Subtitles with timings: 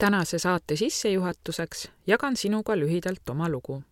[0.00, 3.82] tänase saate sissejuhatuseks jagan sinuga lühidalt oma lugu.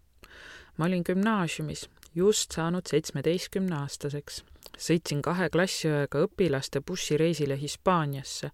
[0.76, 4.44] ma olin gümnaasiumis, just saanud seitsmeteistkümneaastaseks.
[4.78, 8.50] sõitsin kahe klassiõega õpilaste bussireisile Hispaaniasse.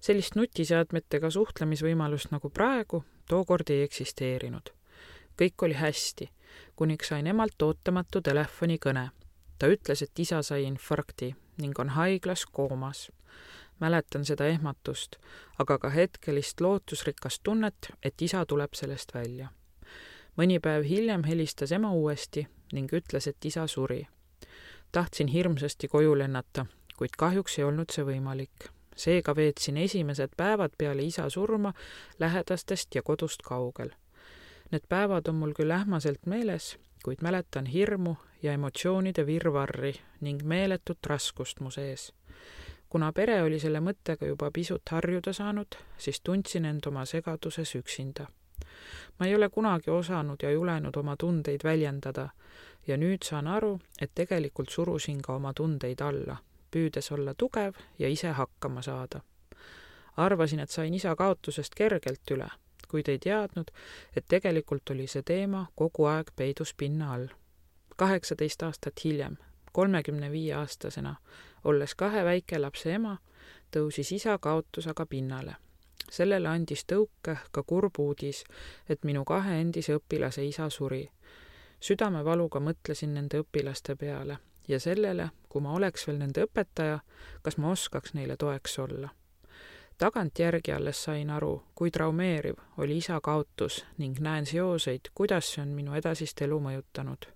[0.00, 4.70] sellist nutiseadmetega suhtlemisvõimalust nagu praegu tookord ei eksisteerinud.
[5.42, 6.30] kõik oli hästi,
[6.76, 9.10] kuniks sain emalt ootamatu telefonikõne.
[9.58, 13.10] ta ütles, et isa sai infarkti ning on haiglas koomas
[13.80, 15.16] mäletan seda ehmatust,
[15.58, 19.48] aga ka hetkelist lootusrikast tunnet, et isa tuleb sellest välja.
[20.36, 24.06] mõni päev hiljem helistas ema uuesti ning ütles, et isa suri.
[24.92, 28.70] tahtsin hirmsasti koju lennata, kuid kahjuks ei olnud see võimalik.
[28.96, 31.72] seega veetsin esimesed päevad peale isa surma
[32.18, 33.90] lähedastest ja kodust kaugel.
[34.70, 41.06] Need päevad on mul küll ähmaselt meeles, kuid mäletan hirmu ja emotsioonide virvarri ning meeletut
[41.06, 42.12] raskust mu sees
[42.90, 48.26] kuna pere oli selle mõttega juba pisut harjuda saanud, siis tundsin end oma segaduses üksinda.
[49.18, 52.28] ma ei ole kunagi osanud ja julenud oma tundeid väljendada
[52.86, 56.36] ja nüüd saan aru, et tegelikult surusin ka oma tundeid alla,
[56.70, 59.20] püüdes olla tugev ja ise hakkama saada.
[60.16, 62.48] arvasin, et sain isa kaotusest kergelt üle,
[62.88, 63.70] kuid ei teadnud,
[64.16, 67.28] et tegelikult oli see teema kogu aeg peidus pinna all.
[67.96, 69.36] kaheksateist aastat hiljem,
[69.72, 71.14] kolmekümne viie aastasena,
[71.64, 73.18] olles kahe väikelapse ema,
[73.76, 75.56] tõusis isa kaotus aga pinnale.
[76.10, 78.44] sellele andis tõuke ka kurb uudis,
[78.88, 81.10] et minu kahe endise õpilase isa suri.
[81.80, 84.38] südamevaluga mõtlesin nende õpilaste peale
[84.68, 87.00] ja sellele, kui ma oleks veel nende õpetaja,
[87.42, 89.08] kas ma oskaks neile toeks olla.
[89.98, 95.68] tagantjärgi alles sain aru, kui traumeeriv oli isa kaotus ning näen seoseid, kuidas see on
[95.68, 97.26] minu edasist elu mõjutanud.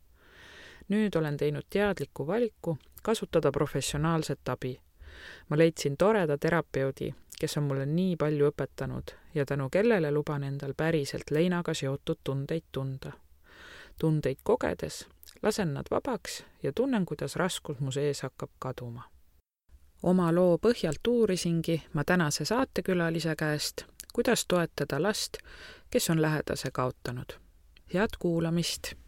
[0.88, 4.80] Nüüd olen teinud teadliku valiku kasutada professionaalset abi.
[5.48, 10.74] ma leidsin toreda terapeudi, kes on mulle nii palju õpetanud ja tänu kellele luban endal
[10.76, 13.12] päriselt leinaga seotud tundeid tunda.
[13.98, 15.06] tundeid kogedes
[15.42, 19.02] lasen nad vabaks ja tunnen, kuidas raskus mu sees hakkab kaduma.
[20.02, 25.36] oma loo põhjalt uurisingi ma tänase saatekülalise käest, kuidas toetada last,
[25.90, 27.32] kes on lähedase kaotanud.
[27.94, 29.03] head kuulamist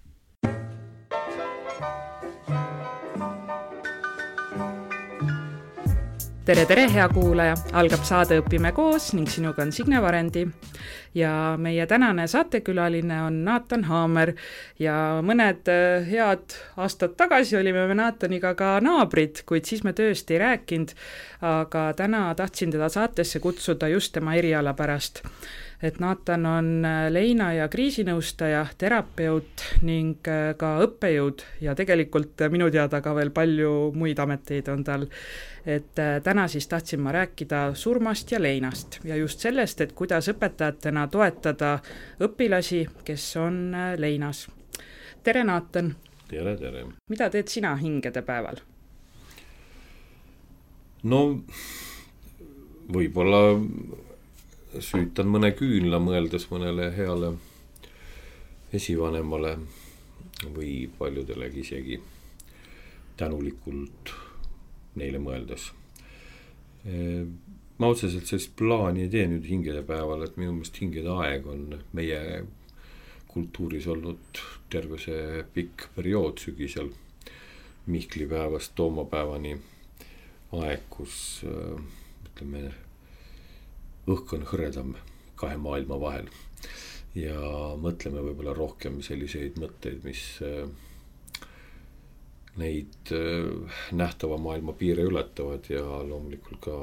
[6.47, 10.45] tere, tere, hea kuulaja, algab saade Õpime koos ning sinuga on Signe Varendi.
[11.17, 14.34] ja meie tänane saatekülaline on Naatan Haamer
[14.79, 14.95] ja
[15.27, 20.39] mõned äh, head aastad tagasi olime me Naataniga ka naabrid, kuid siis me tööst ei
[20.39, 20.95] rääkinud.
[21.41, 25.25] aga täna tahtsin teda saatesse kutsuda just tema eriala pärast
[25.82, 32.70] et Naatan on äh, leina- ja kriisinõustaja, terapeut ning äh, ka õppejõud ja tegelikult minu
[32.72, 35.09] teada ka veel palju muid ameteid on tal
[35.66, 40.28] et äh, täna siis tahtsin ma rääkida surmast ja leinast ja just sellest, et kuidas
[40.31, 41.78] õpetajatena toetada
[42.22, 44.47] õpilasi, kes on äh, leinas.
[45.22, 45.94] tere, Naatan!
[46.28, 46.84] tere, tere!
[47.10, 48.62] mida teed sina hingedepäeval?
[51.03, 51.22] no
[52.94, 53.42] võib-olla
[54.81, 57.32] süütan mõne küünla, mõeldes mõnele heale
[58.76, 59.56] esivanemale
[60.54, 61.98] või paljudelegi isegi
[63.16, 64.12] tänulikult
[64.97, 65.70] neile mõeldes.
[67.78, 71.82] ma otseselt sellist plaani ei tee nüüd hingede päeval, et minu meelest hingede aeg on
[71.92, 72.44] meie
[73.28, 74.41] kultuuris olnud
[74.72, 76.88] terve see pikk periood sügisel.
[77.86, 79.53] Mihkli päevast toomapäevani
[80.56, 82.70] aeg, kus ütleme,
[84.06, 84.97] õhk on hõredam
[85.37, 86.28] kahe maailma vahel.
[87.17, 87.39] ja
[87.81, 90.37] mõtleme võib-olla rohkem selliseid mõtteid, mis
[92.56, 96.77] neid äh, nähtava maailma piire ületavad ja loomulikult ka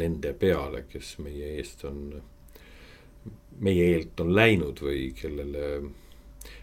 [0.00, 2.00] nende peale, kes meie eest on,
[3.64, 5.68] meie eelt on läinud või kellele,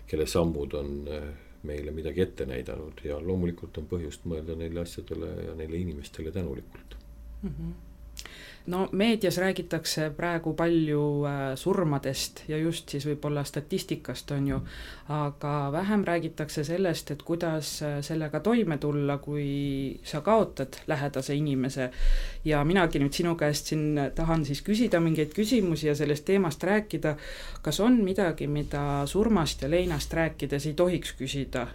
[0.09, 1.29] kelle sammud on äh,
[1.69, 6.97] meile midagi ette näidanud ja loomulikult on põhjust mõelda neile asjadele ja neile inimestele tänulikult
[7.43, 7.49] mm.
[7.49, 7.79] -hmm
[8.67, 14.59] no meedias räägitakse praegu palju äh, surmadest ja just siis võib-olla statistikast, on ju,
[15.09, 21.89] aga vähem räägitakse sellest, et kuidas äh, sellega toime tulla, kui sa kaotad lähedase inimese.
[22.45, 27.15] ja minagi nüüd sinu käest siin tahan siis küsida mingeid küsimusi ja sellest teemast rääkida.
[27.61, 31.67] kas on midagi, mida surmast ja leinast rääkides ei tohiks küsida?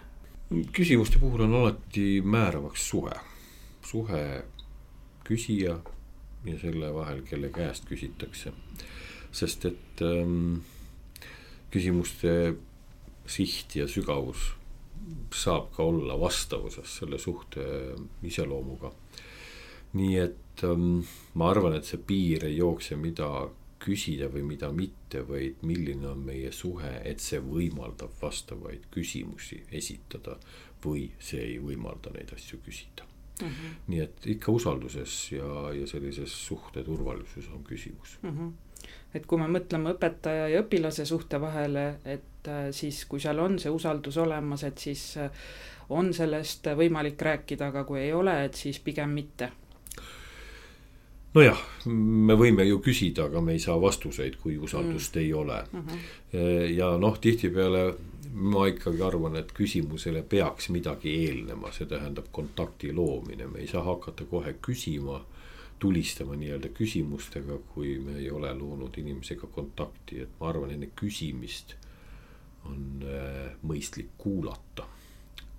[0.71, 3.19] küsimuste puhul on alati määravaks suhe,
[3.83, 4.43] suhe
[5.27, 5.75] küsija
[6.51, 8.53] ja selle vahel, kelle käest küsitakse.
[9.31, 10.61] sest et ähm,
[11.71, 12.55] küsimuste
[13.27, 14.53] siht ja sügavus
[15.35, 17.63] saab ka olla vastavuses selle suhte
[18.23, 18.91] iseloomuga.
[19.93, 20.99] nii et ähm,
[21.33, 23.29] ma arvan, et see piir ei jookse mida
[23.79, 30.39] küsida või mida mitte, vaid milline on meie suhe, et see võimaldab vastavaid küsimusi esitada
[30.83, 33.07] või see ei võimalda neid asju küsida
[33.41, 33.47] mm.
[33.47, 33.75] -hmm.
[33.87, 38.37] nii et ikka usalduses ja, ja sellises suhte turvalisuses on küsimus mm.
[38.37, 38.51] -hmm
[39.15, 43.59] et kui me mõtleme õpetaja ja õpilase suhte vahele, et äh, siis kui seal on
[43.59, 45.31] see usaldus olemas, et siis äh,
[45.89, 49.49] on sellest võimalik rääkida, aga kui ei ole, et siis pigem mitte
[51.37, 51.59] nojah,
[51.93, 55.21] me võime ju küsida, aga me ei saa vastuseid, kui usaldust mm.
[55.21, 55.81] ei ole mm.
[55.81, 56.77] -hmm.
[56.77, 57.93] ja noh, tihtipeale
[58.33, 63.83] ma ikkagi arvan, et küsimusele peaks midagi eelnema, see tähendab kontakti loomine, me ei saa
[63.85, 65.19] hakata kohe küsima,
[65.79, 71.75] tulistama nii-öelda küsimustega, kui me ei ole loonud inimesega kontakti, et ma arvan, enne küsimist
[72.65, 74.87] on äh, mõistlik kuulata.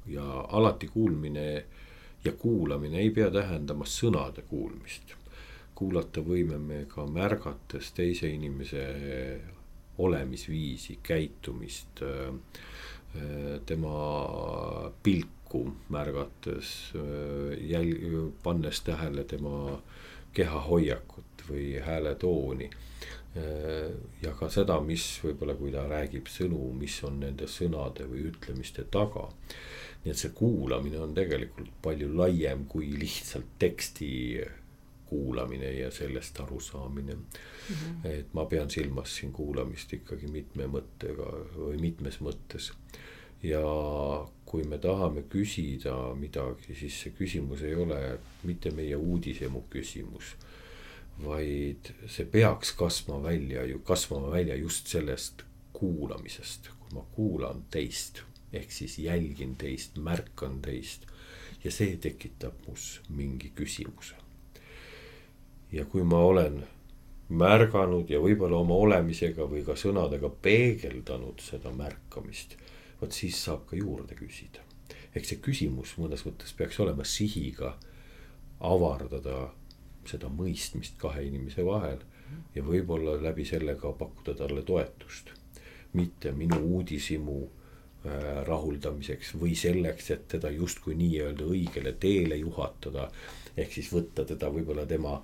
[0.09, 1.65] ja alati kuulmine
[2.25, 5.13] ja kuulamine ei pea tähendama sõnade kuulmist.
[5.75, 8.87] Kuulata võime me ka märgates teise inimese
[9.99, 12.03] olemisviisi, käitumist,
[13.67, 16.93] tema pilku märgates,
[17.71, 19.81] jälg-, pannes tähele tema
[20.33, 22.71] kehahoiakut või hääletooni.
[24.23, 28.85] ja ka seda, mis võib-olla, kui ta räägib sõnu, mis on nende sõnade või ütlemiste
[28.91, 29.29] taga.
[30.05, 34.09] nii et see kuulamine on tegelikult palju laiem kui lihtsalt teksti
[35.09, 37.25] kuulamine ja sellest arusaamine mm.
[37.75, 38.07] -hmm.
[38.11, 42.73] et ma pean silmas siin kuulamist ikkagi mitme mõttega või mitmes mõttes.
[43.43, 43.63] ja
[44.45, 50.37] kui me tahame küsida midagi, siis see küsimus ei ole mitte meie uudishimu küsimus.
[51.25, 58.23] vaid see peaks kasvama välja ju, kasvama välja just sellest kuulamisest, kui ma kuulan teist
[58.53, 61.07] ehk siis jälgin teist, märkan teist
[61.65, 64.18] ja see tekitab mus mingi küsimuse
[65.73, 66.63] ja kui ma olen
[67.29, 72.57] märganud ja võib-olla oma olemisega või ka sõnadega peegeldanud seda märkamist,
[73.01, 74.65] vot siis saab ka juurde küsida.
[75.15, 77.77] ehk see küsimus mõnes mõttes peaks olema sihiga
[78.61, 79.51] avardada
[80.07, 82.01] seda mõistmist kahe inimese vahel
[82.55, 85.35] ja võib-olla läbi selle ka pakkuda talle toetust.
[85.93, 93.11] mitte minu uudishimu äh, rahuldamiseks või selleks, et teda justkui nii-öelda õigele teele juhatada.
[93.57, 95.21] ehk siis võtta teda võib-olla tema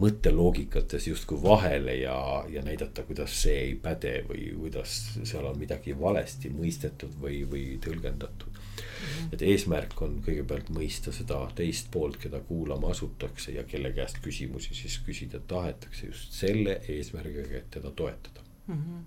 [0.00, 2.16] mõtteloogikates justkui vahele ja,
[2.50, 7.64] ja näidata, kuidas see ei päde või kuidas seal on midagi valesti mõistetud või, või
[7.84, 8.50] tõlgendatud.
[8.74, 9.34] Mhm.
[9.36, 14.74] et eesmärk on kõigepealt mõista seda teist poolt, keda kuulama asutakse ja kelle käest küsimusi
[14.74, 18.74] siis küsida tahetakse just selle eesmärgiga, et teda toetada mm.
[18.74, 19.02] -hmm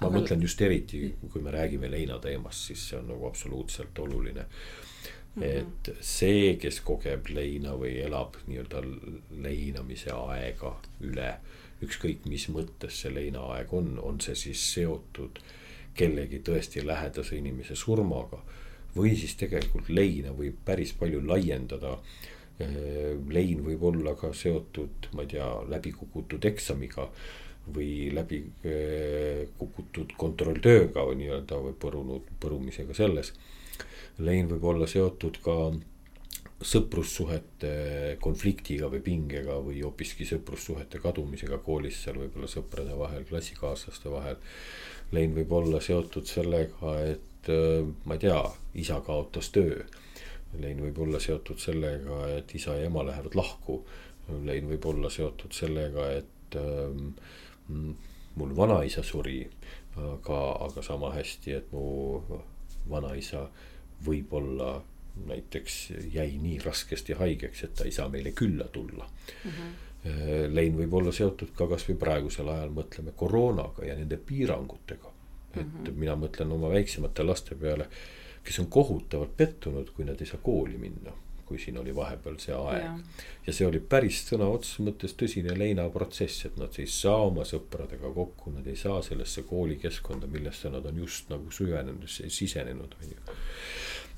[0.00, 0.18] ma Aga...
[0.18, 4.44] mõtlen just eriti, kui me räägime leina teemast, siis see on nagu absoluutselt oluline.
[5.42, 8.80] Et see, kes kogeb leina või elab nii-öelda
[9.44, 10.72] leinamise aega
[11.04, 11.34] üle,
[11.84, 15.40] ükskõik mis mõttes see leinaaeg on, on see siis seotud
[15.96, 18.40] kellegi tõesti lähedase inimese surmaga.
[18.96, 21.98] või siis tegelikult leina võib päris palju laiendada.
[23.28, 27.10] lein võib olla ka seotud, ma ei tea, läbikukutud eksamiga
[27.74, 28.38] või läbi
[29.58, 33.34] kukutud kontrolltööga või nii-öelda või põrunud, põrumisega selles
[34.18, 35.56] lein võib olla seotud ka
[36.64, 44.38] sõprussuhete konfliktiga või pingega või hoopiski sõprussuhete kadumisega koolis, seal võib-olla sõprade vahel, klassikaaslaste vahel.
[45.12, 47.50] lein võib olla seotud sellega, et
[48.04, 48.40] ma ei tea,
[48.74, 49.84] isa kaotas töö.
[50.58, 53.84] lein võib olla seotud sellega, et isa ja ema lähevad lahku.
[54.44, 57.92] lein võib olla seotud sellega, et ähm,
[58.34, 59.46] mul vanaisa suri,
[59.96, 62.22] aga, aga sama hästi, et mu
[62.88, 64.82] vanaisa äh, võib-olla
[65.26, 65.76] näiteks
[66.12, 69.08] jäi nii raskesti haigeks, et ta ei saa meile külla tulla
[69.44, 69.50] mm.
[69.50, 69.74] -hmm.
[70.54, 75.12] Lein võib olla seotud ka kasvõi praegusel ajal mõtleme koroonaga ja nende piirangutega.
[75.56, 75.92] et mm -hmm.
[75.92, 77.88] mina mõtlen oma väiksemate laste peale,
[78.44, 81.12] kes on kohutavalt pettunud, kui nad ei saa kooli minna
[81.46, 83.02] kui siin oli vahepeal see aeg.
[83.46, 88.12] ja see oli päris sõna otseses mõttes tõsine leinaprotsess, et nad ei saa oma sõpradega
[88.14, 93.36] kokku, nad ei saa sellesse koolikeskkonda, millesse nad on just nagu süvenenud, sisenenud, on ju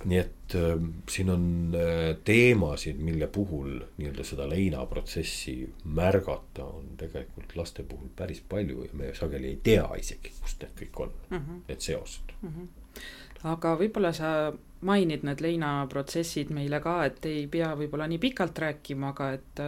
[0.07, 0.77] nii et äh,
[1.11, 1.45] siin on
[1.75, 5.57] äh, teemasid, mille puhul nii-öelda seda leinaprotsessi
[5.99, 10.77] märgata on tegelikult laste puhul päris palju ja me sageli ei tea isegi, kust need
[10.83, 11.65] kõik on mm, -hmm.
[11.69, 12.49] need seosed mm.
[12.49, 13.03] -hmm.
[13.47, 14.51] Aga võib-olla sa
[14.87, 19.63] mainid need leinaprotsessid meile ka, et ei pea võib-olla nii pikalt rääkima, aga et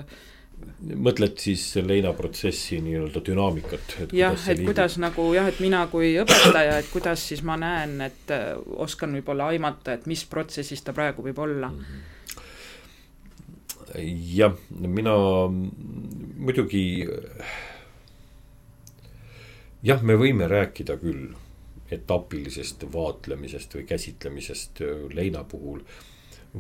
[1.01, 3.97] mõtled siis leinaprotsessi nii-öelda dünaamikat?
[4.13, 4.71] jah, et liigub?
[4.71, 9.15] kuidas nagu jah, et mina kui õpetaja, et kuidas siis ma näen, et äh, oskan
[9.19, 11.85] võib-olla aimata, et mis protsessis ta praegu võib olla mm.
[11.85, 12.09] -hmm
[13.99, 15.15] jah, mina
[16.39, 17.09] muidugi
[19.83, 21.33] jah, me võime rääkida küll
[21.91, 25.83] etapilisest vaatlemisest või käsitlemisest leina puhul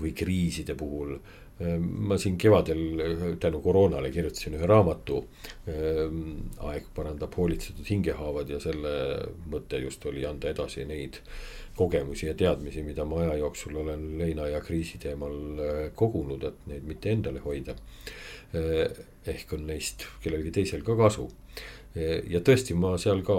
[0.00, 1.16] või kriiside puhul
[1.80, 5.20] ma siin kevadel tänu koroonale kirjutasin ühe raamatu.
[6.70, 8.92] aeg parandab hoolitsetud hingehaavad ja selle
[9.52, 11.20] mõte just oli anda edasi neid
[11.76, 15.36] kogemusi ja teadmisi, mida ma aja jooksul olen leina ja kriisi teemal
[15.94, 17.76] kogunud, et neid mitte endale hoida.
[19.26, 21.28] ehk on neist kellelgi teisel ka kasu.
[21.94, 23.36] Ja tõesti, ma seal ka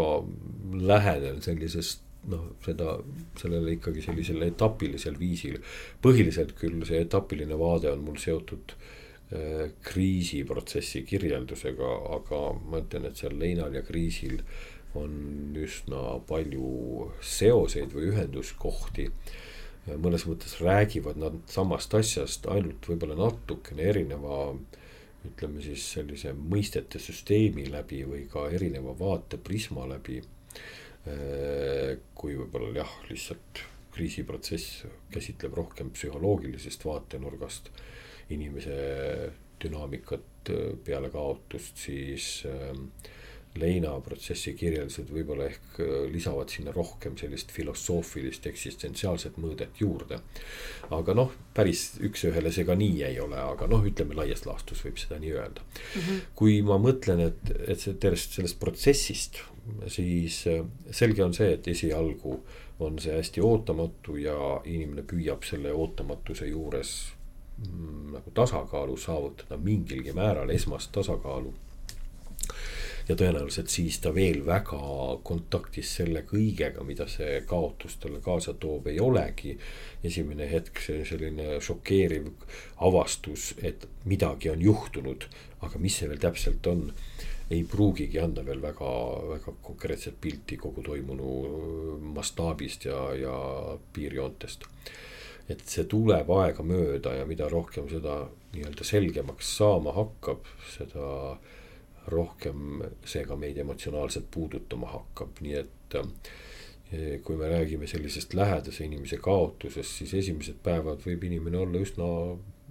[0.82, 2.96] lähenen sellisest noh, seda,
[3.40, 5.62] sellele ikkagi sellisel etapilisel viisil.
[6.02, 13.22] põhiliselt küll see etapiline vaade on mul seotud äh, kriisiprotsessi kirjeldusega, aga ma ütlen, et
[13.22, 14.42] seal leinal ja kriisil
[15.00, 19.08] on üsna palju seoseid või ühenduskohti.
[19.98, 24.52] mõnes mõttes räägivad nad samast asjast, ainult võib-olla natukene erineva
[25.28, 30.22] ütleme siis sellise mõistete süsteemi läbi või ka erineva vaateprisma läbi
[31.02, 37.72] Äh, kui võib-olla jah, lihtsalt kriisiprotsess käsitleb rohkem psühholoogilisest vaatenurgast
[38.36, 38.76] inimese
[39.64, 42.92] dünaamikat äh, peale kaotust, siis ähm,
[43.60, 50.22] Leina protsessi kirjeldused võib-olla ehk äh, lisavad sinna rohkem sellist filosoofilist eksistentsiaalset mõõdet juurde.
[50.92, 55.00] aga noh, päris üks-ühele see ka nii ei ole, aga noh, ütleme laias laastus võib
[55.02, 56.02] seda nii öelda mm.
[56.02, 56.22] -hmm.
[56.36, 59.44] kui ma mõtlen, et, et see tervest sellest protsessist
[59.88, 62.40] siis äh, selge on see, et esialgu
[62.80, 66.94] on see hästi ootamatu ja inimene püüab selle ootamatuse juures
[67.58, 71.54] mm, nagu tasakaalu saavutada mingilgi määral, esmast tasakaalu.
[73.12, 74.80] Ja tõenäoliselt siis ta veel väga
[75.28, 79.58] kontaktis selle kõigega, mida see kaotus talle kaasa toob, ei olegi.
[80.04, 82.30] esimene hetk, see selline šokeeriv
[82.88, 85.28] avastus, et midagi on juhtunud,
[85.62, 86.88] aga mis see veel täpselt on
[87.52, 88.90] ei pruugigi anda veel väga,
[89.34, 91.32] väga konkreetset pilti kogu toimunu
[92.16, 93.38] mastaabist ja, ja
[93.94, 94.70] piirjoontest.
[95.52, 98.22] et see tuleb aegamööda ja mida rohkem seda
[98.54, 100.46] nii-öelda selgemaks saama hakkab,
[100.78, 101.08] seda
[102.08, 108.86] rohkem see ka meid emotsionaalselt puudutama hakkab, nii et eh, kui me räägime sellisest lähedase
[108.86, 112.10] inimese kaotusest, siis esimesed päevad võib inimene olla üsna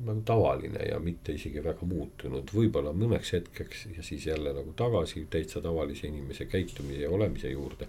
[0.04, 5.26] nagu tavaline ja mitte isegi väga muutunud, võib-olla mõneks hetkeks ja siis jälle nagu tagasi
[5.30, 7.88] täitsa tavalise inimese käitumise ja olemise juurde.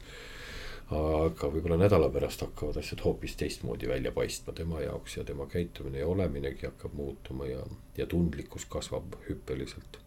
[0.91, 6.01] aga võib-olla nädala pärast hakkavad asjad hoopis teistmoodi välja paistma tema jaoks ja tema käitumine
[6.01, 7.62] ja oleminegi hakkab muutuma ja,
[7.98, 10.01] ja tundlikkus kasvab hüppeliselt.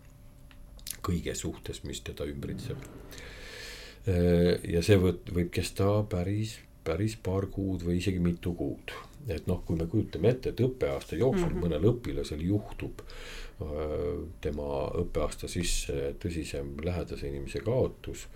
[1.05, 2.79] Kõige suhtes, mis teda ümbritseb.
[4.69, 8.93] ja see võib, võib kesta päris, päris paar kuud või isegi mitu kuud
[9.29, 11.65] et noh, kui me kujutame ette, et õppeaasta jooksul mm -hmm.
[11.65, 13.01] mõnel õpilasel juhtub
[13.63, 18.27] öö, tema õppeaasta sisse tõsisem lähedase inimese kaotus,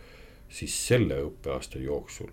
[0.49, 2.33] siis selle õppeaasta jooksul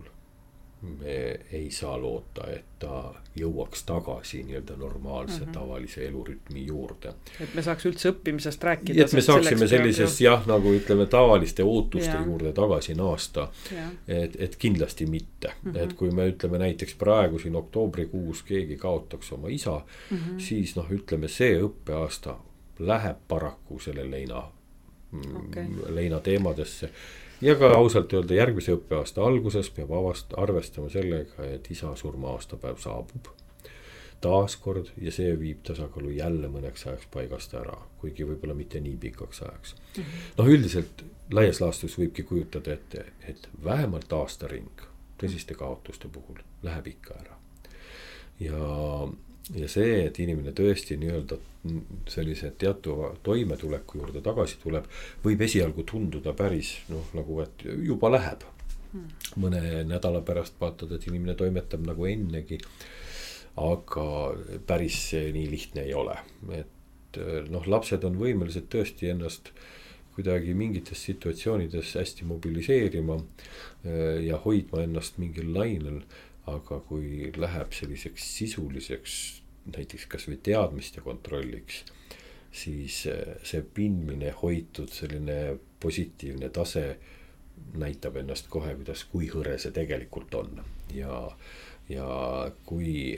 [1.00, 5.54] me ei saa loota, et ta jõuaks tagasi nii-öelda normaalse mm -hmm.
[5.54, 7.14] tavalise elurütmi juurde.
[7.40, 9.06] et me saaks üldse õppimisest rääkida.
[9.06, 10.26] et me saaksime sellisest ju...
[10.26, 12.26] jah, nagu ütleme, tavaliste ootuste ja.
[12.26, 13.50] juurde tagasi naasta.
[14.08, 15.84] et, et kindlasti mitte mm, -hmm.
[15.84, 20.40] et kui me ütleme näiteks praegu siin oktoobrikuus keegi kaotaks oma isa mm, -hmm.
[20.40, 22.36] siis noh, ütleme see õppeaasta
[22.80, 24.44] läheb paraku selle leina
[25.46, 26.90] okay., leina teemadesse
[27.42, 33.34] ja ka ausalt öelda järgmise õppeaasta alguses peab avast-, arvestama sellega, et isa surma-aastapäev saabub.
[34.22, 39.42] taaskord ja see viib tasakaalu jälle mõneks ajaks paigast ära, kuigi võib-olla mitte nii pikaks
[39.42, 40.04] ajaks -hmm..
[40.38, 44.82] noh, üldiselt laias laastus võibki kujutada ette, et vähemalt aastaring
[45.22, 47.38] tõsiste kaotuste puhul läheb ikka ära.
[48.40, 48.58] ja
[49.54, 51.38] ja see, et inimene tõesti nii-öelda
[52.10, 54.88] sellise teatuva toimetuleku juurde tagasi tuleb,
[55.24, 58.46] võib esialgu tunduda päris noh, nagu et juba läheb
[58.92, 59.08] hmm..
[59.42, 62.60] mõne nädala pärast vaatad, et inimene toimetab nagu ennegi.
[63.56, 64.06] aga
[64.68, 66.18] päris see nii lihtne ei ole,
[66.52, 69.54] et noh, lapsed on võimelised tõesti ennast
[70.16, 73.18] kuidagi mingites situatsioonides hästi mobiliseerima
[74.24, 76.02] ja hoidma ennast mingil lainel
[76.52, 79.18] aga kui läheb selliseks sisuliseks
[79.74, 81.84] näiteks kasvõi teadmiste kontrolliks,
[82.54, 86.86] siis eh, see pindmine, hoitud selline positiivne tase
[87.80, 90.62] näitab ennast kohe, kuidas, kui hõre see tegelikult on.
[90.94, 91.24] Ja,
[91.90, 92.08] ja
[92.68, 93.16] kui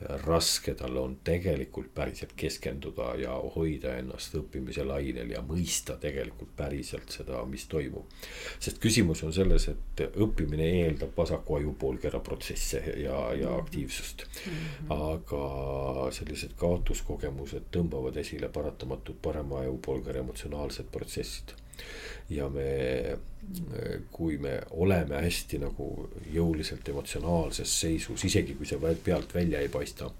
[0.00, 7.14] raske tal on tegelikult päriselt keskenduda ja hoida ennast õppimise lainel ja mõista tegelikult päriselt
[7.14, 8.10] seda, mis toimub.
[8.58, 13.58] sest küsimus on selles, et õppimine eeldab vasaku ajupoolkera protsesse ja, ja mhm.
[13.58, 14.26] aktiivsust.
[14.26, 14.94] -hmm.
[15.10, 21.54] aga sellised kaotuskogemused tõmbavad esile paratamatult parema ajupoolkera emotsionaalsed protsessid
[22.30, 23.18] ja me,
[24.12, 25.88] kui me oleme hästi nagu
[26.32, 30.10] jõuliselt emotsionaalses seisus, isegi kui see pealt välja ei paista,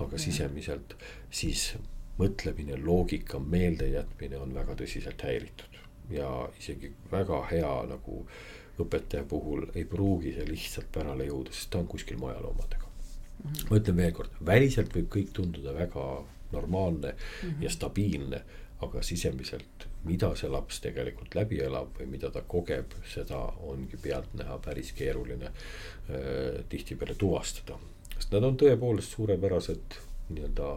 [0.00, 0.94] aga sisemiselt,
[1.30, 1.72] siis
[2.20, 5.66] mõtlemine, loogika, meeldejätmine on väga tõsiselt häiritud.
[6.10, 6.26] ja
[6.58, 8.24] isegi väga hea nagu
[8.82, 13.52] õpetaja puhul ei pruugi see lihtsalt pärale jõuda, sest ta on kuskil mujal omadega mm.
[13.52, 13.68] -hmm.
[13.70, 16.06] ma ütlen veelkord, väliselt võib kõik tunduda väga
[16.52, 17.62] normaalne mm -hmm.
[17.62, 18.42] ja stabiilne,
[18.82, 24.56] aga sisemiselt, mida see laps tegelikult läbi elab või mida ta kogeb, seda ongi pealtnäha
[24.64, 27.78] päris keeruline äh, tihtipeale tuvastada.
[28.14, 29.98] sest nad on tõepoolest suurepärased
[30.30, 30.70] nii-öelda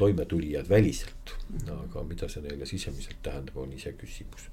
[0.00, 1.34] toimetulijad väliselt,
[1.68, 4.48] aga mida see neile sisemiselt tähendab, on iseküsimus.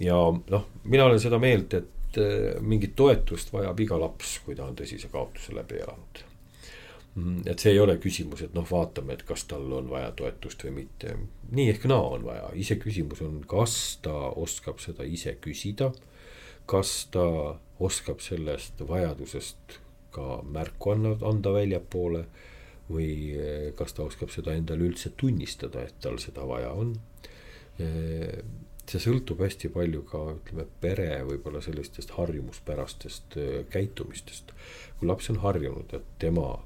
[0.00, 0.16] ja
[0.50, 4.76] noh, mina olen seda meelt, et äh, mingit toetust vajab iga laps, kui ta on
[4.78, 6.33] tõsise kaotuse läbi elanud Mm,
[7.46, 10.80] et see ei ole küsimus, et noh, vaatame, et kas tal on vaja toetust või
[10.80, 11.14] mitte.
[11.54, 15.92] nii ehk naa on vaja, iseküsimus on, kas ta oskab seda ise küsida.
[16.66, 19.78] kas ta oskab sellest vajadusest
[20.10, 22.24] ka märku anda, anda väljapoole.
[22.84, 26.90] või eh, kas ta oskab seda endale üldse tunnistada, et tal seda vaja on.
[27.80, 28.42] Eh,
[28.84, 34.52] see sõltub hästi palju ka ütleme pere võib-olla sellistest harjumuspärastest eh, käitumistest.
[34.98, 36.58] kui laps on harjunud, et tema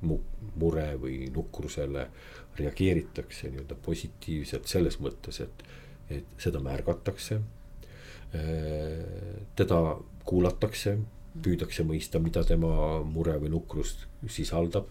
[0.00, 0.22] mu-,
[0.56, 2.08] mure või nukrusele
[2.58, 5.64] reageeritakse nii-öelda positiivselt selles mõttes, et,
[6.10, 7.40] et seda märgatakse.
[9.56, 9.78] teda
[10.28, 10.98] kuulatakse,
[11.42, 13.94] püüdakse mõista, mida tema mure või nukrus
[14.28, 14.90] sisaldab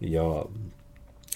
[0.00, 0.24] ja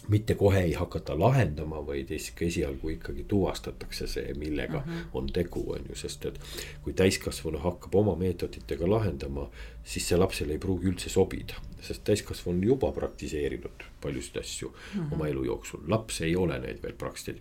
[0.08, 4.98] mitte kohe ei hakata lahendama, vaid esialgu ikkagi tuvastatakse see, millega uh mhm.
[4.98, 5.06] -huh.
[5.12, 6.40] on tegu, on ju, sest et.
[6.82, 9.50] kui täiskasvanu hakkab oma meetoditega lahendama,
[9.84, 11.54] siis see lapsele ei pruugi üldse sobida.
[11.82, 15.02] Sest täiskasvanu on juba praktiseerinud paljusid asju mhm.
[15.02, 15.14] -huh.
[15.14, 16.94] oma elu jooksul, laps ei ole neid veel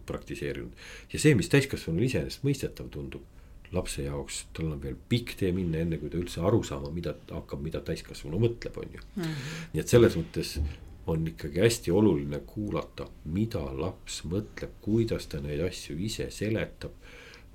[0.05, 0.71] praktiseerinud.
[1.13, 3.23] ja see, mis täiskasvanule iseenesestmõistetav tundub
[3.71, 7.15] lapse jaoks, tal on veel pikk tee minna, enne kui ta üldse aru saama, mida
[7.31, 9.23] hakkab, mida täiskasvanu mõtleb, on ju mm.
[9.23, 9.69] -hmm.
[9.73, 10.59] nii et selles mõttes
[11.07, 16.91] on ikkagi hästi oluline kuulata, mida laps mõtleb, kuidas ta neid asju ise seletab.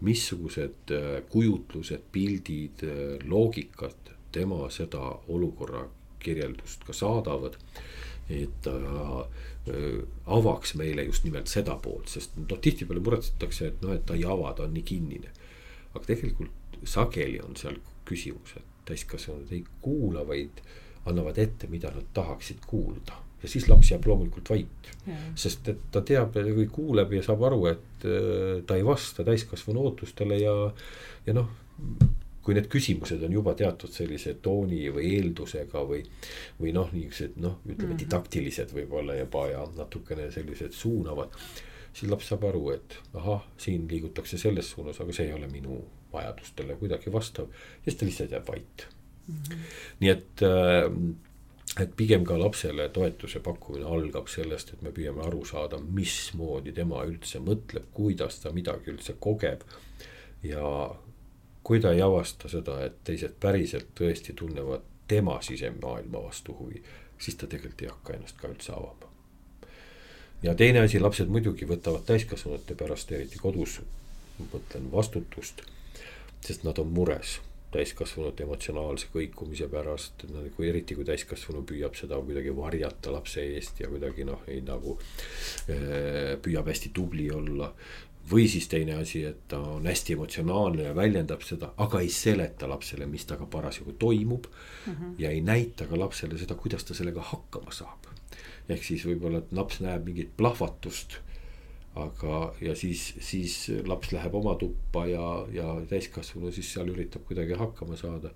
[0.00, 5.82] missugused äh, kujutlused, pildid, äh, loogikad tema seda olukorra
[6.22, 7.58] kirjeldust ka saadavad.
[8.30, 13.94] et ta äh, avaks meile just nimelt seda poolt, sest noh, tihtipeale muretsetakse, et noh,
[13.96, 15.32] et ta ei ava, ta on nii kinnine.
[15.94, 20.62] aga tegelikult sageli on seal küsimus, et täiskasvanud ei kuula, vaid
[21.10, 24.90] annavad ette, mida nad tahaksid kuulda ja siis laps jääb loomulikult vait.
[25.34, 29.86] sest et ta teab või kuuleb ja saab aru, et äh, ta ei vasta täiskasvanu
[29.88, 30.56] ootustele ja,
[31.26, 31.48] ja noh.
[32.50, 36.00] Kui need küsimused on juba teatud sellise tooni või eeldusega või,
[36.58, 38.00] või noh, niisugused noh, ütleme mhm.
[38.02, 41.36] didaktilised võib-olla juba ja natukene sellised suunavad.
[41.94, 45.78] siis laps saab aru, et ahah, siin liigutakse selles suunas, aga see ei ole minu
[46.12, 48.86] vajadustele kuidagi vastav ja siis ta lihtsalt jääb vait
[49.26, 49.34] mm.
[49.34, 49.66] -hmm.
[50.00, 50.90] nii et äh,
[51.78, 57.04] et pigem ka lapsele toetuse pakkumine algab sellest, et me püüame aru saada, mismoodi tema
[57.06, 59.62] üldse mõtleb, kuidas ta midagi üldse kogeb.
[60.42, 60.66] ja
[61.62, 66.82] kui ta ei avasta seda, et teised päriselt tõesti tunnevad tema sisemaailma vastu huvi,
[67.18, 69.10] siis ta tegelikult ei hakka ennast ka üldse avama.
[70.42, 73.80] ja teine asi, lapsed muidugi võtavad täiskasvanute pärast, eriti kodus,
[74.40, 75.62] mõtlen vastutust,
[76.40, 80.24] sest nad on mures täiskasvanute emotsionaalse kõikumise pärast,
[80.56, 84.96] kui eriti kui täiskasvanu püüab seda kuidagi varjata lapse eest ja kuidagi noh, ei nagu
[84.98, 87.70] äh, püüab hästi tubli olla.
[88.30, 92.68] Või siis teine asi, et ta on hästi emotsionaalne ja väljendab seda, aga ei seleta
[92.68, 94.92] lapsele, mis temaga parasjagu toimub mm.
[94.92, 95.14] -hmm.
[95.18, 98.06] ja ei näita ka lapsele seda, kuidas ta sellega hakkama saab.
[98.68, 101.18] ehk siis võib-olla, et laps näeb mingit plahvatust
[101.94, 107.58] aga, ja siis, siis laps läheb oma tuppa ja, ja täiskasvanu siis seal üritab kuidagi
[107.58, 108.30] hakkama saada.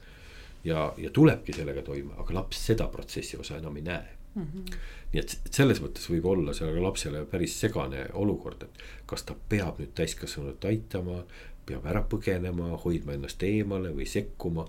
[0.65, 4.43] ja, ja tulebki sellega toime, aga laps seda protsessi osa enam ei näe mm.
[4.43, 4.77] -hmm.
[5.13, 9.79] nii et selles mõttes võib olla sellele lapsele päris segane olukord, et kas ta peab
[9.79, 11.25] nüüd täiskasvanut aitama,
[11.67, 14.69] peab ära põgenema, hoidma ennast eemale või sekkuma.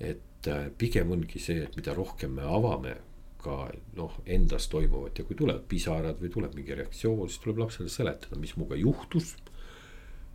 [0.00, 2.96] et äh, pigem ongi see, et mida rohkem me avame
[3.40, 7.88] ka noh, endas toimuvat ja kui tulevad pisarad või tuleb mingi reaktsioon, siis tuleb lapsele
[7.88, 9.36] seletada, mis minuga juhtus.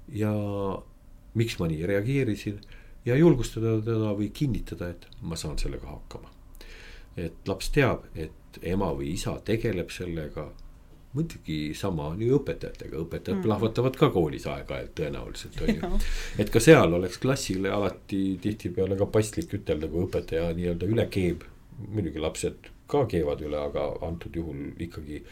[0.07, 0.31] ja
[1.33, 2.59] miks ma nii reageerisin
[3.05, 6.31] ja julgustada teda või kinnitada, et ma saan sellega hakkama.
[7.17, 10.51] et laps teab, et ema või isa tegeleb sellega.
[11.15, 13.43] muidugi sama on ju õpetajatega, õpetajad mm.
[13.43, 15.99] plahvatavad ka koolis aeg-ajalt tõenäoliselt on ju.
[16.43, 21.45] et ka seal oleks klassile alati tihtipeale ka paslik ütelda, kui õpetaja nii-öelda üle keeb
[21.87, 25.23] muidugi lapsed ka keevad üle, aga antud juhul ikkagi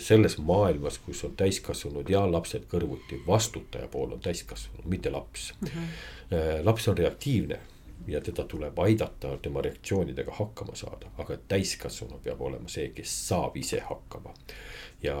[0.00, 5.68] selles maailmas, kus on täiskasvanud ja lapsed kõrvuti, vastutaja pool on täiskasvanu, mitte laps mm.
[5.68, 6.64] -hmm.
[6.64, 7.60] laps on reaktiivne
[8.08, 13.56] ja teda tuleb aidata tema reaktsioonidega hakkama saada, aga täiskasvanu peab olema see, kes saab
[13.56, 14.34] ise hakkama.
[15.02, 15.16] ja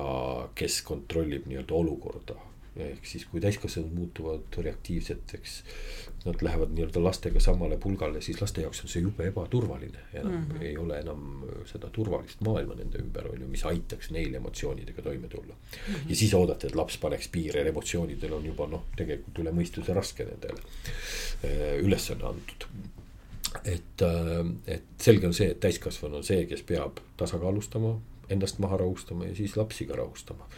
[0.54, 2.34] kes kontrollib nii-öelda olukorda
[2.78, 5.54] ehk siis, kui täiskasvanud muutuvad reaktiivseteks,
[6.24, 9.98] nad lähevad nii-öelda lastega samale pulgale, siis laste jaoks on see jube ebaturvaline.
[10.12, 10.62] enam mm -hmm.
[10.62, 15.28] ei ole enam seda turvalist maailma nende ümber, on ju, mis aitaks neil emotsioonidega toime
[15.28, 15.94] tulla mm.
[15.94, 16.10] -hmm.
[16.10, 20.24] ja siis oodata, et laps paneks piire, emotsioonidel on juba noh, tegelikult üle mõistuse raske
[20.24, 20.60] nendele
[21.42, 22.66] eh, ülesanne antud
[23.64, 27.94] et, äh, et selge on see, et täiskasvanu on see, kes peab tasakaalustama
[28.30, 30.48] ennast maha rahustama ja siis lapsi ka rahustama.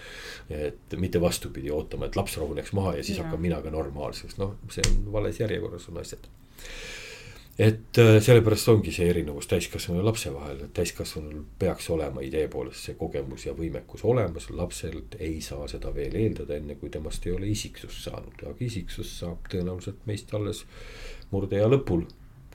[0.51, 3.25] et mitte vastupidi ootama, et laps rahuneks maha ja siis ja.
[3.25, 6.27] hakkan mina ka normaalseks, noh, see on vales järjekorras on asjad.
[7.59, 12.49] et äh, sellepärast ongi see erinevus täiskasvanu ja lapse vahel, et täiskasvanul peaks olema idee
[12.49, 17.27] poolest see kogemus ja võimekus olemas, lapselt ei saa seda veel eeldada, enne kui temast
[17.27, 20.65] ei ole isiksust saanud, aga isiksus saab tõenäoliselt meist alles
[21.31, 22.07] murdeea lõpul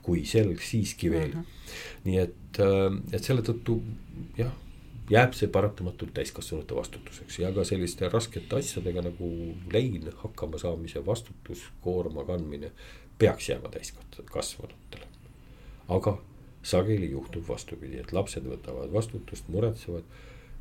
[0.06, 1.40] kui selg siiski veel mm.
[1.40, 1.80] -hmm.
[2.10, 3.80] nii et, äh, et selle tõttu
[4.38, 4.54] jah
[5.10, 9.32] jääb see paratamatult täiskasvanute vastutuseks ja ka selliste raskete asjadega nagu
[9.74, 12.72] lein, hakkamasaamise vastutus, koorma kandmine
[13.18, 15.08] peaks jääma täiskasvanutele.
[15.90, 16.18] aga
[16.64, 20.04] sageli juhtub vastupidi, et lapsed võtavad vastutust, muretsevad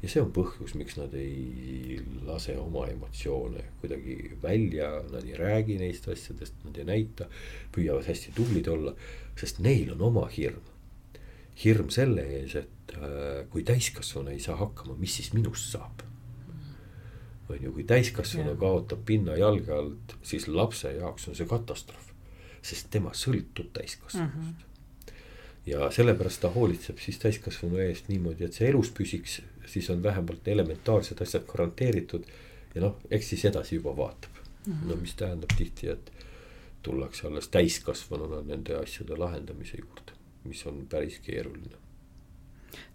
[0.02, 1.96] ja see on põhjus, miks nad ei
[2.28, 7.30] lase oma emotsioone kuidagi välja, nad ei räägi neist asjadest, nad ei näita,
[7.72, 8.92] püüavad hästi tublid olla,
[9.40, 10.73] sest neil on oma hirm.
[11.62, 16.04] Hirm selle ees, et Äh, kui täiskasvanu ei saa hakkama, mis siis minust saab?
[17.48, 22.06] on ju, kui täiskasvanu kaotab pinna jalge alt, siis lapse jaoks on see katastroof.
[22.64, 24.54] sest tema sõltub täiskasvanust mm.
[24.54, 25.12] -hmm.
[25.66, 30.48] ja sellepärast ta hoolitseb siis täiskasvanu eest niimoodi, et see elus püsiks, siis on vähemalt
[30.48, 32.24] elementaarsed asjad garanteeritud.
[32.74, 34.30] ja noh, eks siis edasi juba vaatab
[34.66, 34.72] mm.
[34.72, 34.88] -hmm.
[34.88, 36.12] no mis tähendab tihti, et
[36.82, 40.12] tullakse alles täiskasvanuna nende asjade lahendamise juurde,
[40.44, 41.84] mis on päris keeruline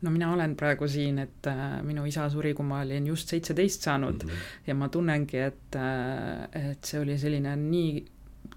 [0.02, 3.88] no mina olen praegu siin, et äh, minu isa suri, kui ma olin just seitseteist
[3.88, 4.64] saanud mm -hmm.
[4.68, 8.06] ja ma tunnengi, et äh,, et see oli selline nii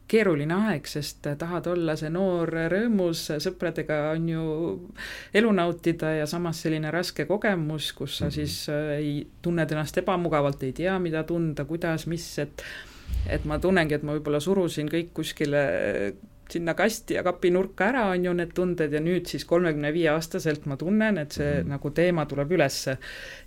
[0.09, 4.45] keeruline aeg, sest tahad olla see noor rõõmus, sõpradega on ju
[5.35, 8.35] elu nautida ja samas selline raske kogemus, kus sa mm -hmm.
[8.35, 12.65] siis äh, ei, tunned ennast ebamugavalt, ei tea, mida tunda, kuidas, mis, et
[13.27, 15.63] et ma tunnengi, et ma võib-olla surusin kõik kuskile
[16.53, 20.67] sinna kasti ja kapinurka ära, on ju, need tunded ja nüüd siis kolmekümne viie aastaselt
[20.71, 21.75] ma tunnen, et see mm.
[21.75, 22.97] nagu teema tuleb ülesse.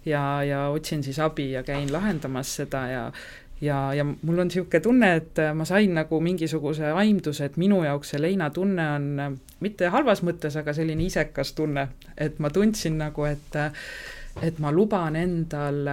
[0.06, 3.12] ja, ja otsin siis abi ja käin lahendamas seda ja
[3.62, 8.14] ja, ja mul on niisugune tunne, et ma sain nagu mingisuguse aimduse, et minu jaoks
[8.14, 11.88] see leinatunne on mitte halvas mõttes, aga selline isekas tunne,
[12.18, 13.62] et ma tundsin nagu, et
[14.44, 15.88] et ma luban endal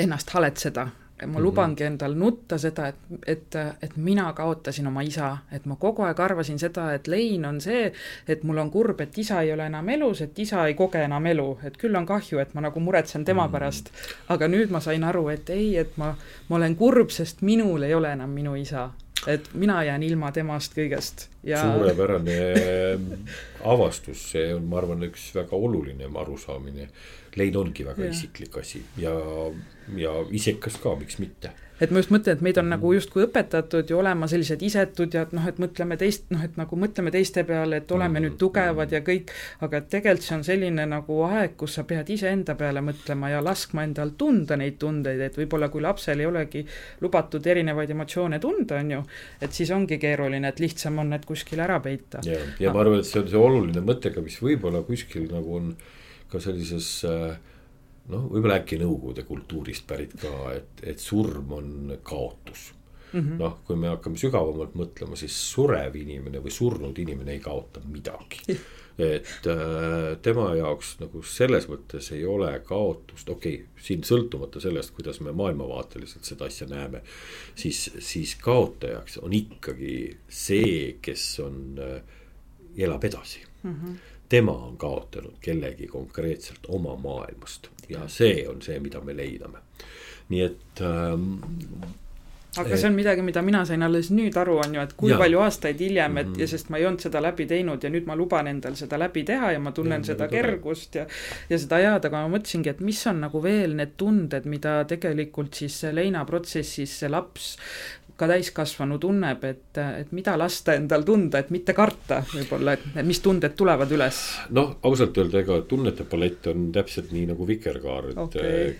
[0.00, 0.86] ennast haletseda
[1.22, 1.42] ma mhm.
[1.42, 6.20] lubangi endal nutta seda, et, et, et mina kaotasin oma isa, et ma kogu aeg
[6.20, 7.86] arvasin seda, et lein on see,
[8.28, 11.26] et mul on kurb, et isa ei ole enam elus, et isa ei koge enam
[11.32, 13.52] elu, et küll on kahju, et ma nagu muretsen tema mhm.
[13.52, 13.90] pärast.
[14.28, 16.12] aga nüüd ma sain aru, et ei, et ma,
[16.48, 18.90] ma olen kurb, sest minul ei ole enam minu isa
[19.26, 21.62] et mina jään ilma temast kõigest ja.
[21.62, 22.38] suurepärane
[23.64, 26.88] avastus, see on, ma arvan, üks väga oluline arusaamine
[27.36, 28.14] lein ongi väga ja.
[28.14, 29.14] isiklik asi ja,
[29.96, 33.90] ja isekas ka, miks mitte et ma just mõtlen, et meid on nagu justkui õpetatud
[33.90, 37.44] ju olema sellised isetud ja et noh, et mõtleme teist, noh, et nagu mõtleme teiste
[37.48, 39.32] peale, et oleme nüüd tugevad ja kõik,
[39.64, 43.84] aga tegelikult see on selline nagu aeg, kus sa pead iseenda peale mõtlema ja laskma
[43.86, 46.64] endal tunda neid tundeid, et võib-olla kui lapsel ei olegi
[47.04, 49.02] lubatud erinevaid emotsioone tunda, on ju,
[49.44, 52.24] et siis ongi keeruline, et lihtsam on need kuskile ära peita.
[52.24, 55.60] ja, ja ma arvan, et see on see oluline mõte ka, mis võib-olla kuskil nagu
[55.60, 55.74] on
[56.32, 57.36] ka sellises äh,
[58.12, 62.72] noh, võib-olla äkki Nõukogude kultuurist pärit ka, et, et surm on kaotus.
[63.12, 63.36] Mm -hmm..
[63.38, 68.58] noh, kui me hakkame sügavamalt mõtlema, siis surev inimene või surnud inimene ei kaota midagi.
[68.98, 74.94] Et äh, tema jaoks nagu selles mõttes ei ole kaotust, okei okay,, siin sõltumata sellest,
[74.96, 77.02] kuidas me maailmavaateliselt seda asja näeme.
[77.54, 82.02] siis, siis kaotajaks on ikkagi see, kes on äh,,
[82.76, 83.44] elab edasi.
[83.62, 83.74] Mm.
[83.74, 83.96] -hmm
[84.28, 89.62] tema on kaotanud kellegi konkreetselt oma maailmast ja see on see, mida me leidame.
[90.28, 91.38] nii et ähm,
[92.60, 95.18] aga see on midagi, mida mina sain alles nüüd aru, on ju, et kui ja.
[95.20, 96.40] palju aastaid hiljem, et -hmm.
[96.40, 99.24] ja sest ma ei olnud seda läbi teinud ja nüüd ma luban endal seda läbi
[99.24, 101.06] teha ja ma tunnen ja, seda kergust ja
[101.50, 105.54] ja seda head, aga ma mõtlesingi, et mis on nagu veel need tunded, mida tegelikult
[105.54, 107.56] siis leinaprotsessis see laps
[108.16, 113.20] ka täiskasvanu tunneb, et, et mida lasta endal tunda, et mitte karta võib-olla, et mis
[113.24, 114.22] tunded tulevad üles?
[114.56, 118.74] noh, ausalt öelda, ega tunnete palett on täpselt nii nagu vikerkaar, et okay.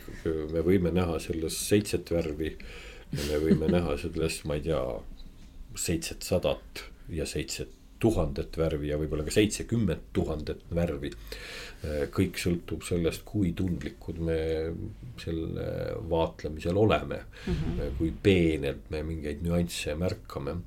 [0.53, 2.55] me võime näha selles seitset värvi
[3.12, 4.83] ja me võime näha selles, ma ei tea,
[5.77, 11.12] seitset sadat ja seitset tuhandet värvi ja võib-olla ka seitsekümmend tuhandet värvi.
[12.12, 14.38] Kõik sõltub sellest, kui tundlikud me
[15.22, 15.66] selle
[16.11, 17.96] vaatlemisel oleme mm, -hmm.
[17.99, 20.61] kui peenelt me mingeid nüansse märkame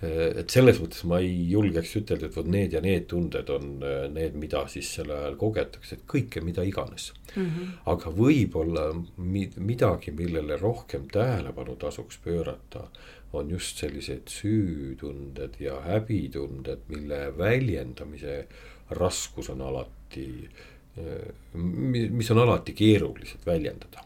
[0.00, 3.66] et selles mõttes ma ei julgeks ütelda, et vot need ja need tunded on
[4.14, 7.44] need, mida siis sel ajal kogetakse, et kõike, mida iganes mm.
[7.44, 7.74] -hmm.
[7.92, 8.86] aga võib-olla
[9.18, 12.88] midagi, millele rohkem tähelepanu tasuks pöörata,
[13.32, 18.46] on just sellised süütunded ja häbitunded, mille väljendamise
[18.90, 20.26] raskus on alati,
[21.62, 24.04] mis on alati keerulised väljendada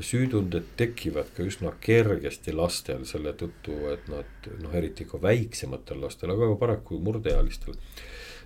[0.00, 6.32] süütunded tekivad ka üsna kergesti lastel selle tõttu, et nad noh, eriti ka väiksematel lastel,
[6.32, 7.76] aga paraku murdeealistel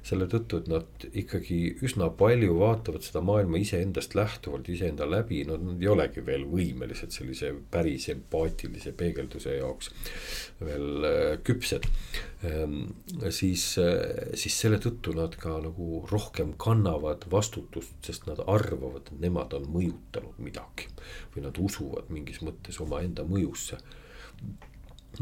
[0.05, 5.57] selle tõttu, et nad ikkagi üsna palju vaatavad seda maailma iseendast lähtuvalt, iseenda läbi, no
[5.57, 9.94] nad ei olegi veel võimelised sellise päris empaatilise peegelduse jaoks
[10.61, 11.88] veel äh, küpsed.
[12.44, 12.80] Ähm,
[13.30, 19.24] siis, äh, siis selle tõttu nad ka nagu rohkem kannavad vastutust, sest nad arvavad, et
[19.24, 20.90] nemad on mõjutanud midagi.
[21.35, 23.78] või nad usuvad mingis mõttes omaenda mõjusse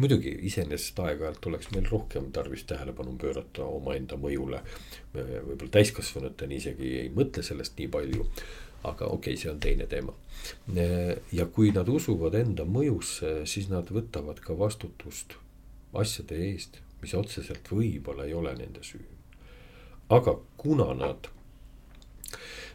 [0.00, 4.62] muidugi iseenesest aeg-ajalt oleks meil rohkem tarvis tähelepanu pöörata omaenda mõjule.
[5.14, 8.26] võib-olla täiskasvanutena isegi ei mõtle sellest nii palju.
[8.82, 10.14] aga okei okay,, see on teine teema.
[11.32, 15.36] ja kui nad usuvad enda mõjusse, siis nad võtavad ka vastutust
[15.92, 19.04] asjade eest, mis otseselt võib-olla ei ole nende süü.
[20.08, 21.28] aga kuna nad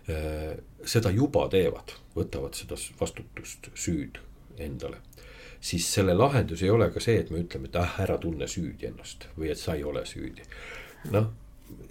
[0.10, 4.20] äh, seda juba teevad, võtavad seda vastutust, süüd
[4.58, 5.02] endale
[5.62, 8.90] siis selle lahendus ei ole ka see, et me ütleme, et ah, ära tunne süüdi
[8.92, 10.46] ennast või et sa ei ole süüdi.
[11.12, 11.32] noh,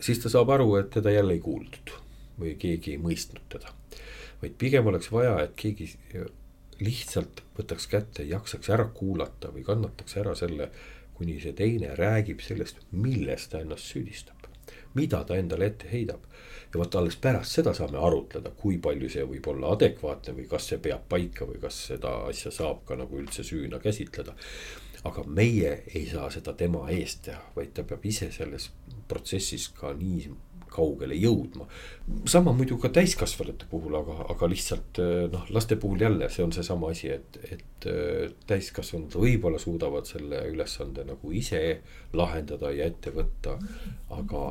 [0.00, 1.94] siis ta saab aru, et teda jälle ei kuuldud
[2.40, 3.72] või keegi ei mõistnud teda.
[4.42, 5.90] vaid pigem oleks vaja, et keegi
[6.80, 10.70] lihtsalt võtaks kätte, jaksaks ära kuulata või kannataks ära selle,
[11.16, 14.36] kuni see teine räägib sellest, milles ta ennast süüdistab.
[14.96, 16.22] mida ta endale ette heidab
[16.72, 20.70] ja vot alles pärast seda saame arutleda, kui palju see võib olla adekvaatne või kas
[20.70, 24.34] see peab paika või kas seda asja saab ka nagu üldse süüna käsitleda.
[25.06, 28.70] aga meie ei saa seda tema eest teha, vaid ta peab ise selles
[29.08, 30.30] protsessis ka nii
[30.70, 31.66] kaugele jõudma.
[32.28, 35.00] sama muidu ka täiskasvanute puhul, aga, aga lihtsalt
[35.32, 37.88] noh, laste puhul jälle see on seesama asi, et, et
[38.46, 41.62] täiskasvanud võib-olla suudavad selle ülesande nagu ise
[42.12, 43.56] lahendada ja ette võtta,
[44.16, 44.42] aga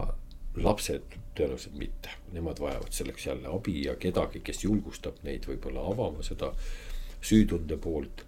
[0.55, 6.23] lapsed tõenäoliselt mitte, nemad vajavad selleks jälle abi ja kedagi, kes julgustab neid võib-olla avama
[6.23, 6.53] seda
[7.21, 8.25] süütunde poolt.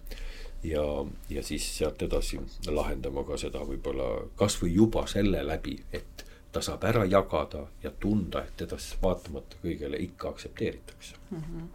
[0.62, 0.82] ja,
[1.30, 6.17] ja siis sealt edasi lahendama ka seda võib-olla kasvõi juba selle läbi, et
[6.52, 11.38] ta saab ära jagada ja tunda, et teda siis vaatamata kõigele ikka aktsepteeritakse mm.
[11.38, 11.68] -hmm.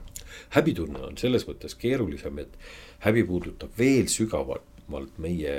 [0.56, 2.58] häbitunne on selles mõttes keerulisem, et
[3.06, 5.56] häbi puudutab veel sügavamalt meie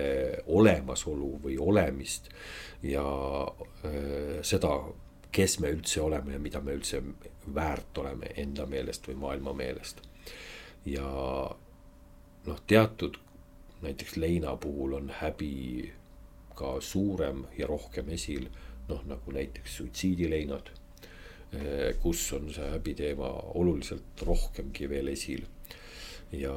[0.46, 2.29] olemasolu või olemist
[2.83, 3.05] ja
[3.85, 4.79] öö, seda,
[5.33, 7.03] kes me üldse oleme ja mida me üldse
[7.55, 10.03] väärt oleme enda meelest või maailma meelest.
[10.87, 11.07] ja
[12.46, 13.16] noh, teatud
[13.83, 15.92] näiteks leina puhul on häbi
[16.55, 18.46] ka suurem ja rohkem esil,
[18.88, 20.70] noh nagu näiteks suitsiidileinad,
[22.03, 23.29] kus on see häbiteema
[23.61, 25.44] oluliselt rohkemgi veel esil.
[26.35, 26.53] ja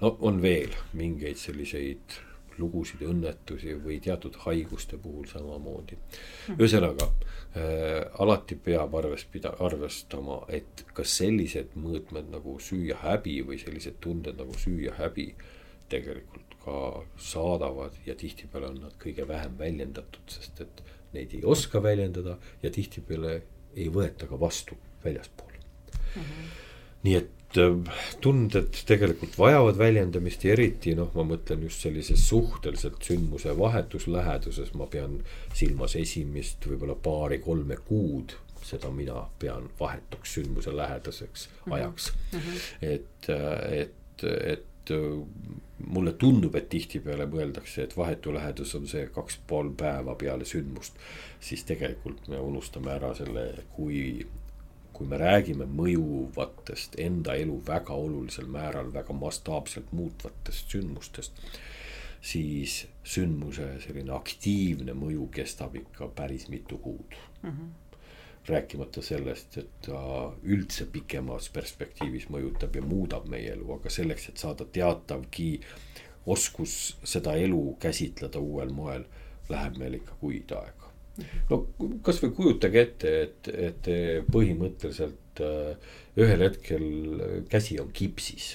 [0.00, 2.14] no on veel mingeid selliseid
[2.60, 5.96] lugusid õnnetusi või teatud haiguste puhul samamoodi.
[5.96, 6.58] Hmm.
[6.58, 13.40] ühesõnaga äh, alati peab arves pida-, arvestama, et kas sellised mõõtmed nagu süü ja häbi
[13.46, 15.30] või sellised tunded nagu süü ja häbi
[15.90, 16.78] tegelikult ka
[17.16, 22.70] saadavad ja tihtipeale on nad kõige vähem väljendatud, sest et neid ei oska väljendada ja
[22.70, 23.42] tihtipeale
[23.76, 26.22] ei võeta ka vastu väljaspool mm.
[26.22, 26.48] -hmm.
[27.02, 33.02] nii et Äh, tunded tegelikult vajavad väljendamist ja eriti noh, ma mõtlen just sellises suhteliselt
[33.02, 35.16] sündmuse vahetus läheduses, ma pean
[35.58, 38.36] silmas esimest võib-olla paari-kolme kuud.
[38.60, 41.72] seda mina pean vahetuks sündmuse lähedaseks mhm.
[41.74, 42.38] ajaks mm.
[42.38, 42.58] -hmm.
[42.82, 43.30] et,
[43.80, 45.24] et, et äh,
[45.86, 50.98] mulle tundub, et tihtipeale mõeldakse, et vahetu lähedus on see kaks pool päeva peale sündmust.
[51.40, 54.26] siis tegelikult me unustame ära selle, kui
[55.00, 61.40] kui me räägime mõjuvatest enda elu väga olulisel määral, väga mastaapselt muutvatest sündmustest,
[62.20, 67.50] siis sündmuse selline aktiivne mõju kestab ikka päris mitu kuud mm.
[67.50, 67.89] -hmm
[68.48, 70.00] rääkimata sellest, et ta
[70.42, 75.52] üldse pikemas perspektiivis mõjutab ja muudab meie elu, aga selleks, et saada teatavgi
[76.30, 79.04] oskus seda elu käsitleda uuel moel
[79.50, 80.90] läheb meil ikka kuid aega.
[81.50, 81.62] no
[82.06, 83.90] kasvõi kujutage ette, et, et
[84.32, 86.86] põhimõtteliselt äh, ühel hetkel
[87.50, 88.54] käsi on kipsis.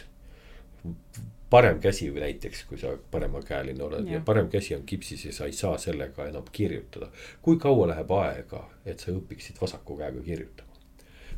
[1.49, 4.17] Parem käsi või näiteks, kui sa paremakäeline oled ja.
[4.17, 7.09] ja parem käsi on kipsis ja sa ei saa sellega enam kirjutada.
[7.41, 10.75] kui kaua läheb aega, et sa õpiksid vasaku käega kirjutama?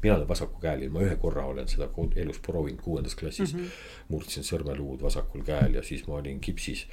[0.03, 3.59] mina olen vasakukäeline, ma ühe korra olen seda elus proovinud kuuendas klassis mm.
[3.59, 3.69] -hmm.
[4.07, 6.87] murdsin sõrmeluud vasakul käel ja siis ma olin kipsis.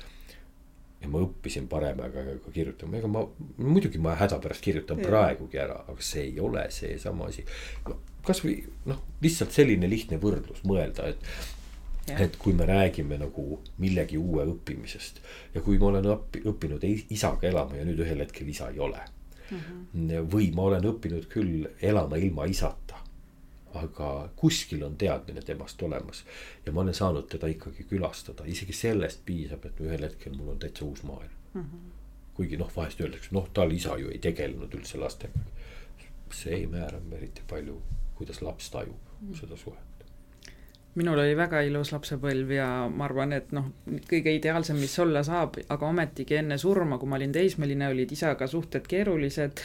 [1.01, 5.07] ja ma õppisin parema käega kirjutama, ega ma, muidugi ma hädapärast kirjutan ja.
[5.07, 7.45] praegugi ära, aga see ei ole seesama asi
[7.89, 11.19] no, kasvõi noh, lihtsalt selline lihtne võrdlus mõelda, et.
[12.13, 15.21] Et kui me räägime nagu millegi uue õppimisest
[15.55, 19.01] ja kui ma olen õppi, õppinud isaga elama ja nüüd ühel hetkel isa ei ole
[19.51, 19.59] mm.
[19.59, 20.29] -hmm.
[20.33, 23.01] või ma olen õppinud küll elama ilma isata.
[23.75, 26.25] aga kuskil on teadmine temast olemas
[26.67, 30.59] ja ma olen saanud teda ikkagi külastada, isegi sellest piisab, et ühel hetkel mul on
[30.59, 31.63] täitsa uus maailm mm.
[31.63, 31.91] -hmm.
[32.35, 35.41] kuigi noh, vahest öeldakse, noh, tal isa ju ei tegelenud üldse lastega.
[36.33, 37.83] see ei määra eriti palju
[38.15, 39.35] kuidas laps tajub mm.
[39.35, 39.84] seda suhet
[40.95, 43.67] minul oli väga ilus lapsepõlv ja ma arvan, et noh,
[44.11, 48.47] kõige ideaalsem, mis olla saab, aga ometigi enne surma, kui ma olin teismeline, olid isaga
[48.51, 49.63] suhted keerulised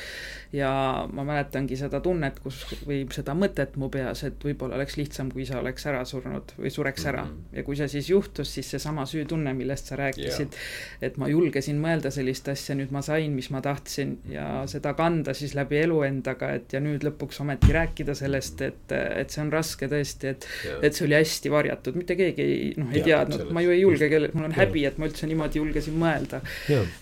[0.57, 0.71] ja
[1.13, 5.43] ma mäletangi seda tunnet, kus või seda mõtet mu peas, et võib-olla oleks lihtsam, kui
[5.45, 7.35] isa oleks ära surnud või sureks ära mm.
[7.35, 7.59] -hmm.
[7.59, 11.77] ja kui see siis juhtus, siis seesama süütunne, millest sa rääkisid yeah., et ma julgesin
[11.81, 16.01] mõelda sellist asja, nüüd ma sain, mis ma tahtsin ja seda kanda siis läbi elu
[16.09, 20.49] endaga, et ja nüüd lõpuks ometi rääkida sellest, et, et see on raske tõesti, et
[20.65, 23.81] yeah., et see oli hästi varjatud, mitte keegi ei, noh, ei teadnud, ma ju ei
[23.83, 24.61] julge, kelle, mul on ja.
[24.63, 26.41] häbi, et ma üldse niimoodi julgesin mõelda.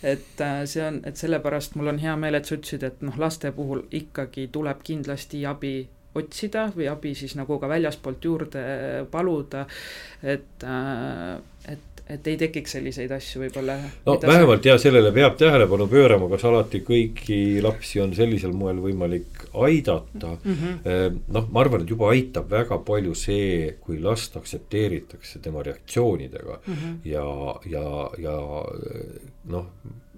[0.03, 3.17] et äh, see on, et sellepärast mul on hea meel, et sa ütlesid, et noh,
[3.21, 5.75] laste puhul ikkagi tuleb kindlasti abi
[6.17, 8.63] otsida või abi siis nagu ka väljaspoolt juurde
[9.13, 9.67] paluda,
[10.23, 13.76] et äh, et ei tekiks selliseid asju võib-olla.
[14.06, 19.48] no vähemalt jah, sellele peab tähelepanu pöörama, kas alati kõiki lapsi on sellisel moel võimalik
[19.54, 20.54] aidata mm.
[20.54, 21.20] -hmm.
[21.36, 26.74] noh, ma arvan, et juba aitab väga palju see, kui last aktsepteeritakse tema reaktsioonidega mm
[26.74, 26.98] -hmm.
[27.06, 27.28] ja,
[27.65, 28.38] ja, ja
[29.54, 29.72] noh,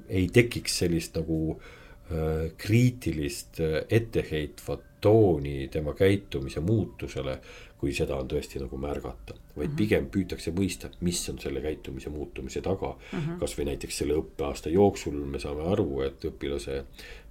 [0.09, 7.39] ei tekiks sellist nagu äh, kriitilist etteheitvat tooni tema käitumise muutusele
[7.79, 9.35] kui seda on tõesti nagu märgata.
[9.59, 9.77] Vaid mm -hmm.
[9.77, 13.39] pigem püütakse mõista, mis on selle käitumise muutumise taga mm -hmm..
[13.39, 16.83] kasvõi näiteks selle õppeaasta jooksul me saame aru, et õpilase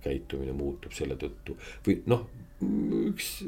[0.04, 2.28] käitumine muutub selle tõttu või noh,
[3.10, 3.44] üks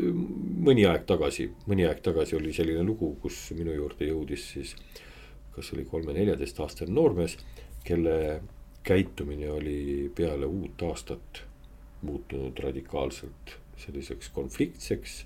[0.69, 4.77] mõni aeg tagasi, mõni aeg tagasi oli selline lugu, kus minu juurde jõudis siis.
[5.51, 7.37] kas oli kolme-neljateistaastane noormees,
[7.85, 8.41] kelle
[8.83, 11.43] käitumine oli peale uut aastat
[12.03, 15.25] muutunud radikaalselt selliseks konfliktseks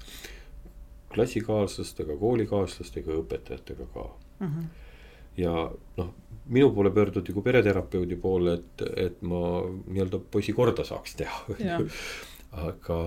[1.14, 4.04] klassikaaslastega, koolikaaslastega, õpetajatega ka
[4.40, 4.46] mm.
[4.46, 4.68] -hmm.
[5.36, 5.54] ja
[5.96, 6.12] noh,
[6.46, 11.44] minu poole pöörduti kui pereterapeudi poole, et, et ma nii-öelda poisi korda saaks teha
[12.68, 12.98] aga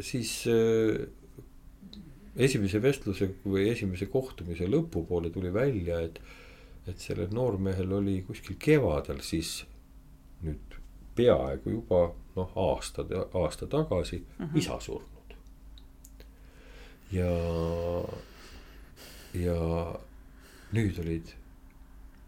[0.00, 1.06] siis äh,
[2.36, 6.20] esimese vestluse või esimese kohtumise lõpupoole tuli välja, et,
[6.88, 9.60] et sellel noormehel oli kuskil kevadel siis
[10.44, 10.76] nüüd
[11.16, 12.02] peaaegu juba
[12.36, 14.58] noh, aasta, aasta tagasi mm -hmm.
[14.58, 15.19] isa surnud
[17.12, 17.30] ja,
[19.34, 19.60] ja
[20.72, 21.32] nüüd olid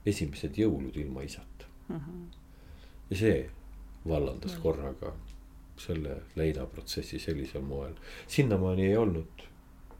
[0.06, 1.96] esimesed jõulud ilma isata uh.
[1.96, 2.00] Mhm.
[2.00, 2.86] -huh.
[3.10, 3.50] ja see
[4.08, 4.62] vallandas -huh.
[4.62, 5.12] korraga
[5.78, 7.94] selle leinaprotsessi sellisel moel.
[8.26, 9.46] sinnamaani ei olnud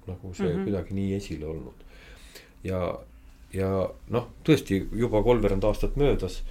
[0.07, 0.61] nagu see uh mhm.
[0.61, 0.64] -huh.
[0.64, 1.85] kuidagi nii esile olnud.
[2.64, 2.99] ja,
[3.53, 6.42] ja noh, tõesti juba kolmveerand aastat möödas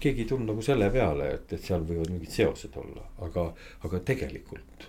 [0.00, 3.50] keegi ei tulnud nagu selle peale, et, et seal võivad mingid seosed olla, aga,
[3.84, 4.86] aga tegelikult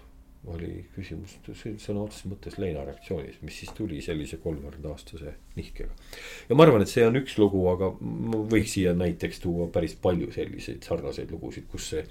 [0.52, 1.38] oli küsimus
[1.80, 5.94] sõna otseses mõttes leinareaktsioonis, mis siis tuli sellise kolmekümne aastase nihkega.
[6.50, 9.96] ja ma arvan, et see on üks lugu, aga ma võiks siia näiteks tuua päris
[10.04, 12.04] palju selliseid sarnaseid lugusid, kus see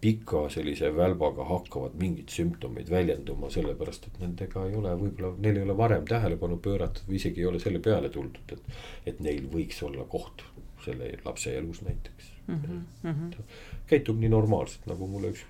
[0.00, 5.64] pika sellise välbaga hakkavad mingid sümptomid väljenduma, sellepärast et nendega ei ole võib-olla, neil ei
[5.64, 8.78] ole varem tähelepanu pööratud või isegi ei ole selle peale tuldud, et.
[9.08, 10.44] et neil võiks olla koht
[10.84, 12.82] selle lapse elus näiteks mm.
[13.02, 13.44] -hmm.
[13.86, 15.46] käitub nii normaalselt, nagu mulle üks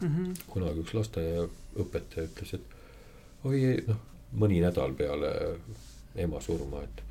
[0.00, 0.08] mm.
[0.08, 0.34] -hmm.
[0.46, 4.00] kunagi üks lasteaiaõpetaja ütles, et oi ei noh,
[4.32, 5.32] mõni nädal peale
[6.16, 7.02] ema surma, et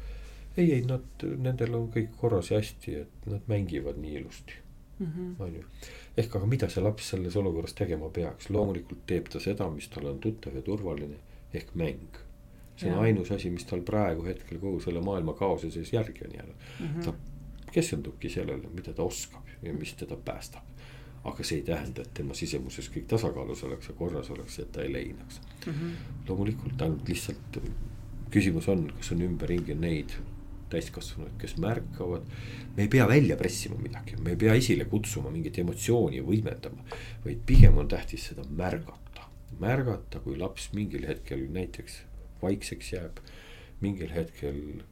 [0.58, 4.60] ei, ei nad, nendel on kõik korras ja hästi, et nad mängivad nii ilusti
[5.00, 5.08] mm.
[5.08, 5.34] -hmm.
[5.40, 5.64] on ju,
[6.18, 10.10] ehk aga mida see laps selles olukorras tegema peaks, loomulikult teeb ta seda, mis talle
[10.10, 11.18] on tuttav ja turvaline
[11.54, 12.22] ehk mäng.
[12.78, 13.02] see on ja.
[13.02, 16.88] ainus asi, mis tal praegu hetkel kogu selle maailma kaose sees järgi on jäänud mm.
[16.88, 17.06] -hmm.
[17.06, 17.14] ta
[17.72, 20.64] keskendubki sellele, mida ta oskab ja mis teda päästab
[21.26, 24.84] aga see ei tähenda, et tema sisemuses kõik tasakaalus oleks ja korras oleks, et ta
[24.84, 25.74] ei leinaks mm.
[25.74, 25.92] -hmm.
[26.28, 27.60] loomulikult ainult lihtsalt
[28.32, 30.14] küsimus on, kas on ümberringi neid
[30.70, 32.26] täiskasvanuid, kes märkavad.
[32.78, 36.86] me ei pea välja pressima midagi, me ei pea esile kutsuma mingit emotsiooni võimendama,
[37.26, 39.30] vaid pigem on tähtis seda märgata.
[39.60, 42.02] märgata, kui laps mingil hetkel näiteks
[42.42, 43.22] vaikseks jääb,
[43.82, 44.84] mingil hetkel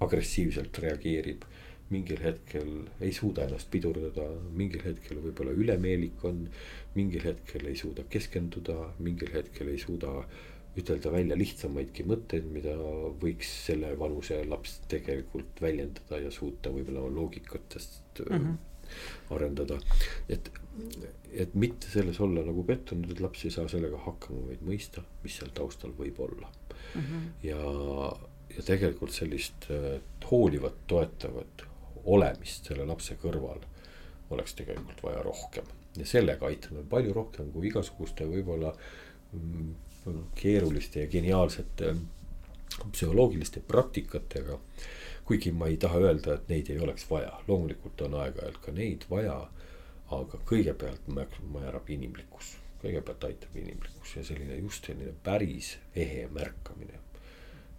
[0.00, 1.44] agressiivselt reageerib
[1.92, 2.70] mingil hetkel
[3.04, 4.24] ei suuda ennast pidurdada,
[4.56, 6.46] mingil hetkel võib-olla ülemeelik on.
[6.94, 10.22] mingil hetkel ei suuda keskenduda, mingil hetkel ei suuda
[10.78, 12.74] ütelda välja lihtsamaidki mõtteid, mida
[13.20, 18.54] võiks selle vanuse laps tegelikult väljendada ja suuta võib-olla loogikatest mm -hmm.
[19.36, 19.78] arendada.
[20.28, 20.50] et,
[21.32, 25.36] et mitte selles olla nagu pettunud, et laps ei saa sellega hakkama, vaid mõista, mis
[25.36, 26.48] seal taustal võib olla
[26.94, 27.02] mm.
[27.02, 27.28] -hmm.
[27.42, 27.60] ja,
[28.56, 29.68] ja tegelikult sellist
[30.30, 31.71] hoolivat, toetavat
[32.04, 33.62] olemist selle lapse kõrval
[34.32, 35.64] oleks tegelikult vaja rohkem.
[35.96, 38.72] ja sellega aitame palju rohkem kui igasuguste võib-olla
[39.32, 39.74] mm,
[40.34, 41.94] keeruliste ja geniaalsete
[42.92, 44.58] psühholoogiliste praktikatega.
[45.24, 49.06] kuigi ma ei taha öelda, et neid ei oleks vaja, loomulikult on aeg-ajalt ka neid
[49.10, 49.36] vaja.
[50.12, 51.06] aga kõigepealt
[51.52, 56.98] määrab inimlikkus, kõigepealt aitab inimlikkus ja selline just selline päris ehe märkamine.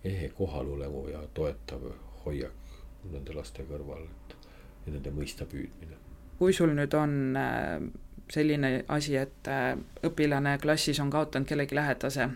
[0.03, 1.81] ehe kohalolemu ja toetav
[2.25, 2.62] hoiak
[3.11, 4.37] nende laste kõrval, et
[4.85, 5.99] ja nende mõista püüdmine.
[6.39, 7.83] kui sul nüüd on äh,
[8.31, 12.27] selline asi, et äh, õpilane klassis on kaotanud kellegi lähedase,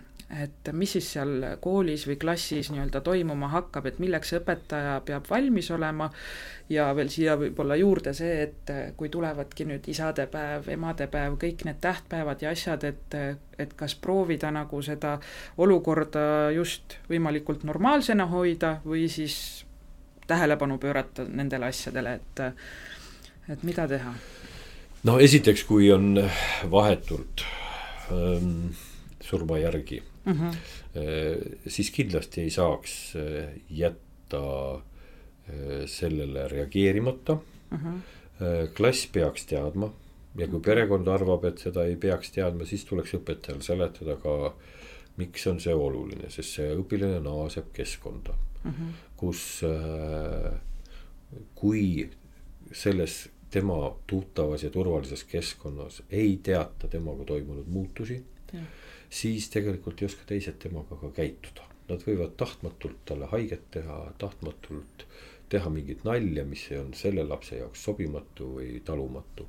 [0.43, 5.71] et mis siis seal koolis või klassis nii-öelda toimuma hakkab, et milleks õpetaja peab valmis
[5.71, 6.09] olema
[6.69, 11.81] ja veel siia võib-olla juurde see, et äh, kui tulevadki nüüd isadepäev, emadepäev, kõik need
[11.83, 13.21] tähtpäevad ja asjad, et
[13.57, 15.15] et kas proovida nagu seda
[15.57, 19.65] olukorda just võimalikult normaalsena hoida või siis
[20.27, 22.41] tähelepanu pöörata nendele asjadele, et,
[23.49, 24.13] et mida teha?
[25.07, 26.19] no esiteks, kui on
[26.71, 27.45] vahetult
[28.11, 28.73] ähm,
[29.21, 30.55] surmajärgi mm, -hmm.
[30.97, 37.37] äh, siis kindlasti ei saaks äh, jätta äh, sellele reageerimata
[37.71, 37.77] mm.
[37.77, 37.99] -hmm.
[38.41, 39.93] Äh, klass peaks teadma
[40.37, 44.53] ja kui perekond arvab, et seda ei peaks teadma, siis tuleks õpetajal seletada ka,
[45.17, 48.93] miks on see oluline, sest see õpilane naaseb keskkonda mm, -hmm.
[49.17, 50.53] kus äh,
[51.55, 52.09] kui
[52.71, 58.23] selles tema tuttavas ja turvalises keskkonnas ei teata temaga toimunud muutusi,
[59.09, 61.63] siis tegelikult ei oska teised temaga ka käituda.
[61.87, 65.05] Nad võivad tahtmatult talle haiget teha, tahtmatult
[65.49, 69.47] teha mingit nalja, mis on selle lapse jaoks sobimatu või talumatu.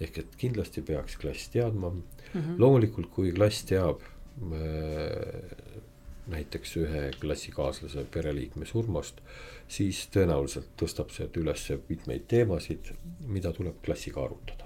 [0.00, 2.02] ehk et kindlasti peaks klass teadma mm.
[2.34, 2.58] -hmm.
[2.58, 5.82] loomulikult, kui klass teab äh,
[6.28, 9.20] näiteks ühe klassikaaslase pereliikme surmast,
[9.68, 12.92] siis tõenäoliselt tõstab see üles mitmeid teemasid,
[13.26, 14.64] mida tuleb klassiga arutada.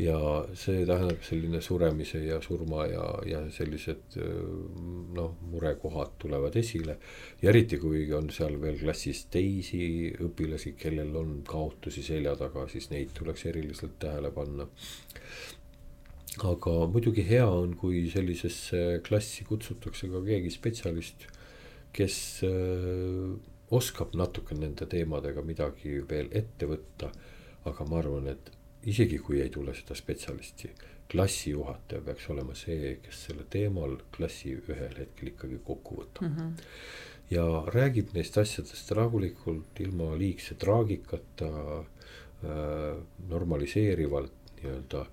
[0.00, 0.16] ja
[0.56, 4.14] see tähendab selline suremise ja surma ja, ja sellised
[5.16, 6.96] noh, murekohad tulevad esile.
[7.42, 12.90] ja eriti, kui on seal veel klassis teisi õpilasi, kellel on kaotusi selja taga, siis
[12.90, 14.68] neid tuleks eriliselt tähele panna
[16.38, 21.26] aga muidugi hea on, kui sellisesse klassi kutsutakse ka keegi spetsialist,
[21.92, 22.16] kes
[22.46, 23.34] äh,
[23.74, 27.10] oskab natuke nende teemadega midagi veel ette võtta.
[27.68, 28.46] aga ma arvan, et
[28.88, 30.70] isegi kui ei tule seda spetsialisti,
[31.12, 36.36] klassijuhataja peaks olema see, kes selle teemal klassi ühel hetkel ikkagi kokku võtab mm.
[36.36, 36.70] -hmm.
[37.34, 41.50] ja räägib neist asjadest rahulikult, ilma liigse traagikata
[41.80, 42.96] äh,,
[43.28, 45.04] normaliseerivalt nii-öelda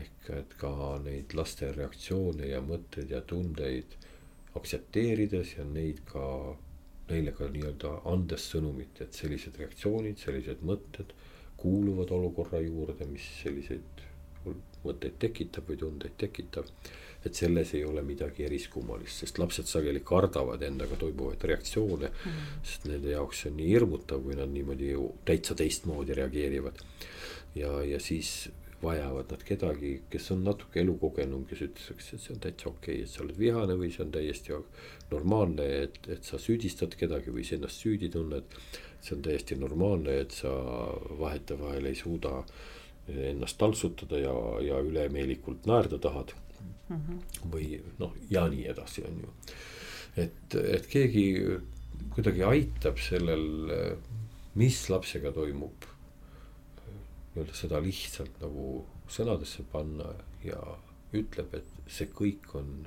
[0.00, 0.72] ehk et ka
[1.04, 3.96] neid laste reaktsioone ja mõtteid ja tundeid
[4.56, 6.26] aktsepteerides ja neid ka,
[7.10, 11.12] neile ka nii-öelda andes sõnumit, et sellised reaktsioonid, sellised mõtted
[11.60, 14.04] kuuluvad olukorra juurde, mis selliseid
[14.86, 16.70] mõtteid tekitab või tundeid tekitab.
[17.26, 22.30] et selles ei ole midagi eriskummalist, sest lapsed sageli kardavad endaga toimuvaid reaktsioone mm.
[22.30, 22.60] -hmm.
[22.62, 26.78] sest nende jaoks see on nii hirmutav, kui nad niimoodi ju täitsa teistmoodi reageerivad.
[27.54, 28.48] ja, ja siis
[28.82, 33.04] vajavad nad kedagi, kes on natuke elukogenum, kes ütleks, et see on täitsa okei okay,,
[33.06, 34.58] et sa oled vihane või see on täiesti
[35.10, 38.58] normaalne, et, et sa süüdistad kedagi või sa ennast süüdi tunned.
[39.00, 40.50] see on täiesti normaalne, et sa
[41.20, 42.42] vahetevahel ei suuda
[43.06, 44.34] ennast taltsutada ja,
[44.66, 46.34] ja ülemeelikult naerda tahad
[46.88, 46.96] mm.
[46.96, 47.50] -hmm.
[47.52, 49.34] või noh, ja nii edasi, on ju.
[50.16, 51.26] et, et keegi
[52.14, 53.46] kuidagi aitab sellel,
[54.54, 55.85] mis lapsega toimub
[57.36, 60.08] nii-öelda seda lihtsalt nagu sõnadesse panna
[60.44, 60.60] ja
[61.12, 62.86] ütleb, et see kõik on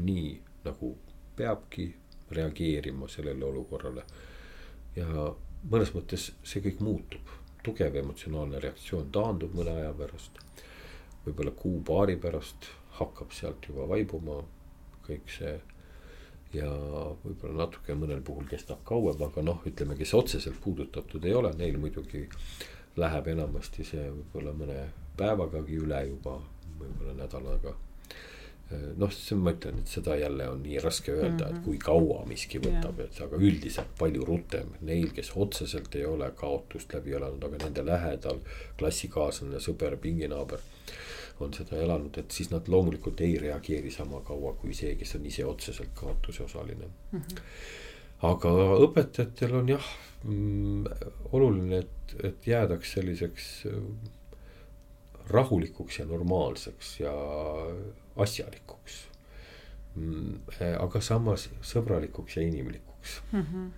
[0.00, 0.94] nii, nagu
[1.36, 1.90] peabki
[2.30, 4.04] reageerima sellele olukorrale.
[4.96, 5.06] ja
[5.70, 7.28] mõnes mõttes see kõik muutub,
[7.62, 10.40] tugev emotsionaalne reaktsioon taandub mõne aja pärast.
[11.26, 14.40] võib-olla kuu-paari pärast hakkab sealt juba vaibuma
[15.04, 15.60] kõik see
[16.52, 16.70] ja
[17.24, 21.78] võib-olla natuke mõnel puhul kestab kauem, aga noh, ütleme, kes otseselt puudutatud ei ole, neil
[21.78, 22.26] muidugi
[22.96, 24.80] läheb enamasti see võib-olla mõne
[25.16, 26.40] päevagagi üle juba,
[26.80, 27.76] võib-olla nädalaga
[28.70, 31.62] noh, see ma ütlen, et seda jälle on nii raske öelda et mhm.
[31.64, 34.74] kui kaua miski võtab et aga üldiselt palju rutem.
[34.86, 38.40] Neil, kes otseselt ei ole kaotust läbi elanud, aga nende lähedal
[38.78, 40.62] klassikaaslane, sõber, pinginaaber
[41.40, 45.26] on seda elanud, et siis nad loomulikult ei reageeri sama kaua kui see, kes on
[45.26, 47.20] ise otseselt kaotuse osaline mm.
[47.20, 47.46] -hmm.
[48.26, 48.54] Aga
[48.86, 49.90] õpetajatel on jah
[50.24, 50.86] mm,
[51.32, 53.78] oluline, et, et jäädaks selliseks äh,
[55.30, 57.12] rahulikuks ja normaalseks ja
[58.20, 59.04] asjalikuks
[59.94, 60.40] mm,.
[60.80, 63.46] aga samas sõbralikuks ja inimlikuks mm.
[63.46, 63.70] -hmm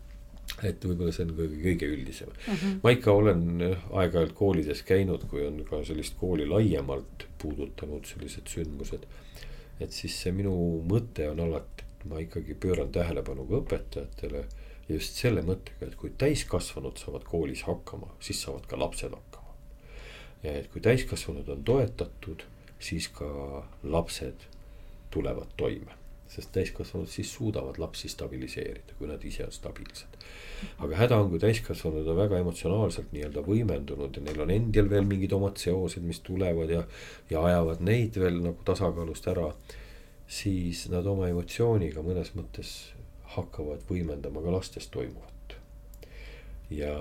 [0.66, 2.54] et võib-olla see on kõige, kõige üldisem mm.
[2.54, 2.80] -hmm.
[2.82, 9.06] ma ikka olen aeg-ajalt koolides käinud, kui on ka sellist kooli laiemalt puudutanud sellised sündmused.
[9.80, 10.52] et siis see minu
[10.88, 14.44] mõte on alati, ma ikkagi pööran tähelepanu ka õpetajatele.
[14.88, 19.56] ja just selle mõttega, et kui täiskasvanud saavad koolis hakkama, siis saavad ka lapsed hakkama.
[20.42, 22.46] ja et kui täiskasvanud on toetatud,
[22.78, 24.48] siis ka lapsed
[25.10, 30.16] tulevad toime sest täiskasvanud siis suudavad lapsi stabiliseerida, kui nad ise on stabiilsed.
[30.78, 35.04] aga häda on, kui täiskasvanud on väga emotsionaalselt nii-öelda võimendunud ja neil on endil veel
[35.08, 36.84] mingid omad seosed, mis tulevad ja,
[37.30, 39.50] ja ajavad neid veel nagu tasakaalust ära.
[40.32, 42.72] Siis nad oma emotsiooniga mõnes mõttes
[43.34, 45.28] hakkavad võimendama ka lastes toimuvat.
[46.72, 46.92] ja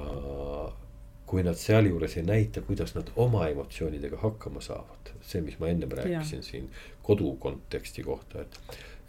[1.32, 5.94] kui nad sealjuures ei näita, kuidas nad oma emotsioonidega hakkama saavad, see, mis ma ennem
[5.96, 6.48] rääkisin ja.
[6.48, 6.66] siin
[7.08, 8.60] kodu konteksti kohta, et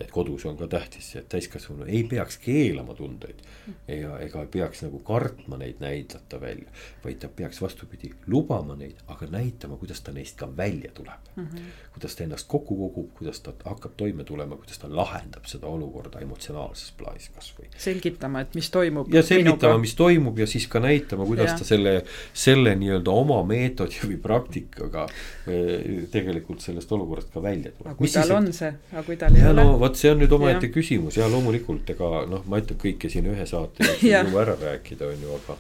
[0.01, 3.43] et kodus on ka tähtis see, et täiskasvanu ei peaks keelama tundeid.
[3.89, 6.71] ja ega ei peaks nagu kartma neid näidata välja,
[7.05, 11.45] vaid ta peaks vastupidi lubama neid, aga näitama, kuidas ta neist ka välja tuleb mm.
[11.45, 11.61] -hmm.
[11.93, 16.21] kuidas ta ennast kokku kogub, kuidas ta hakkab toime tulema, kuidas ta lahendab seda olukorda
[16.21, 17.69] emotsionaalses plaanis kasvõi.
[17.77, 19.15] selgitama, et mis toimub.
[19.15, 21.59] ja selgitama, mis toimub ja siis ka näitama, kuidas ja.
[21.59, 25.07] ta selle, selle nii-öelda oma meetodi või praktikaga
[25.47, 27.87] eh, tegelikult sellest olukorrast ka välja tuleb.
[27.87, 29.79] aga kui mis tal siis, on see, aga kui tal ei ole no,?
[29.83, 31.19] Vot see on nüüd omaette küsimus.
[31.19, 35.11] Ja loomulikult ega noh, ma ütlen kõike siin ühe saate jooksul ei jõua ära rääkida,
[35.11, 35.59] on ju, aga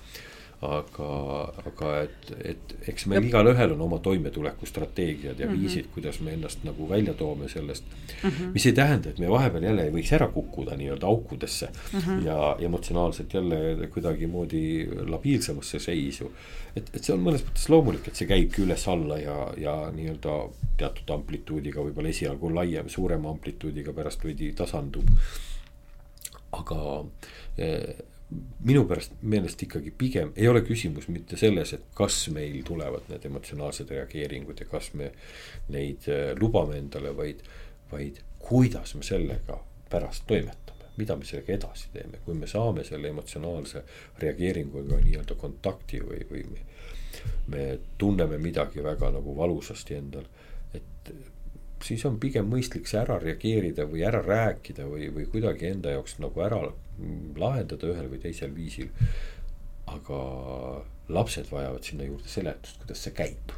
[0.62, 1.08] aga,
[1.66, 5.60] aga et, et eks meil igalühel on oma toimetulekustrateegiad ja mm -hmm.
[5.60, 7.84] viisid, kuidas me ennast nagu välja toome sellest
[8.22, 8.30] mm.
[8.30, 8.52] -hmm.
[8.54, 12.26] mis ei tähenda, et me vahepeal jälle ei võiks ära kukkuda nii-öelda aukudesse mm -hmm.
[12.26, 16.32] ja emotsionaalselt jälle kuidagimoodi labiilsemasse seisu.
[16.76, 21.10] et, et see on mõnes mõttes loomulik, et see käibki üles-alla ja, ja nii-öelda teatud
[21.10, 25.04] amplituudiga, võib-olla esialgu laiem, suurema amplituudiga, pärast veidi tasandub.
[26.52, 27.04] aga
[27.58, 27.94] eh,
[28.64, 33.24] minu pärast meelest ikkagi pigem ei ole küsimus mitte selles, et kas meil tulevad need
[33.28, 35.10] emotsionaalsed reageeringud ja kas me
[35.74, 37.42] neid äh, lubame endale, vaid,
[37.92, 39.58] vaid kuidas me sellega
[39.90, 43.84] pärast toimetame, mida me sellega edasi teeme, kui me saame selle emotsionaalse
[44.22, 46.64] reageeringuga nii-öelda kontakti või, või me,
[47.52, 47.66] me
[47.98, 50.30] tunneme midagi väga nagu valusasti endal,
[50.74, 51.12] et
[51.82, 56.18] siis on pigem mõistlik see ära reageerida või ära rääkida või, või kuidagi enda jaoks
[56.22, 56.62] nagu ära
[57.38, 58.90] lahendada ühel või teisel viisil.
[59.92, 60.18] aga
[61.12, 63.52] lapsed vajavad sinna juurde seletust, kuidas see käib.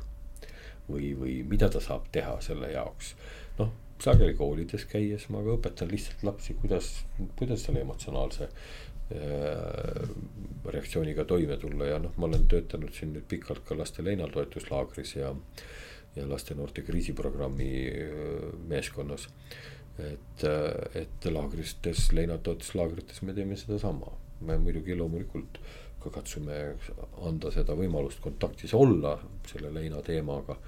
[0.89, 3.15] või, või mida ta saab teha selle jaoks.
[3.59, 3.71] noh,
[4.01, 6.91] sageli koolides käies ma ka õpetan lihtsalt lapsi, kuidas,
[7.37, 10.11] kuidas selle emotsionaalse äh,
[10.65, 15.35] reaktsiooniga toime tulla ja noh, ma olen töötanud siin nüüd pikalt ka laste leinatoetuslaagris ja
[16.17, 17.71] ja laste-noorte kriisiprogrammi
[18.71, 19.29] meeskonnas.
[19.99, 20.45] Et,
[20.99, 25.61] et laagrites, leinatoetuslaagrites me teeme sedasama, me muidugi loomulikult
[26.03, 26.57] ka katsume
[27.25, 29.17] anda seda võimalust kontaktis olla
[29.49, 30.59] selle leina teemaga.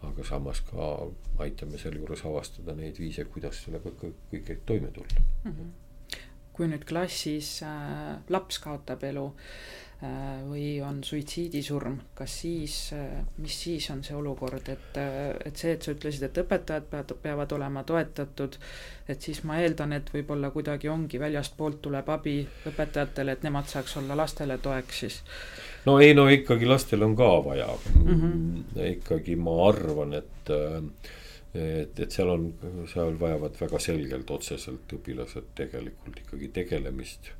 [0.00, 0.84] aga samas ka
[1.44, 5.50] aitame sealjuures avastada neid viise, kuidas sellega kõige toime tulla mm.
[5.50, 6.16] -hmm.
[6.52, 13.56] kui nüüd klassis äh, laps kaotab elu Äh, või on suitsiidisurm, kas siis, äh, mis
[13.62, 17.52] siis on see olukord, et, äh, et see, et sa ütlesid, et õpetajad peavad, peavad
[17.52, 18.56] olema toetatud,
[19.08, 22.38] et siis ma eeldan, et võib-olla kuidagi ongi väljastpoolt tuleb abi
[22.70, 25.22] õpetajatele, et nemad saaks olla lastele toeks siis?
[25.84, 28.20] no ei, no ikkagi lastel on ka vaja mm.
[28.20, 28.86] -hmm.
[28.94, 30.54] ikkagi ma arvan, et
[31.54, 32.52] et, et seal on,
[32.92, 37.32] seal vajavad väga selgelt otseselt õpilased tegelikult ikkagi tegelemist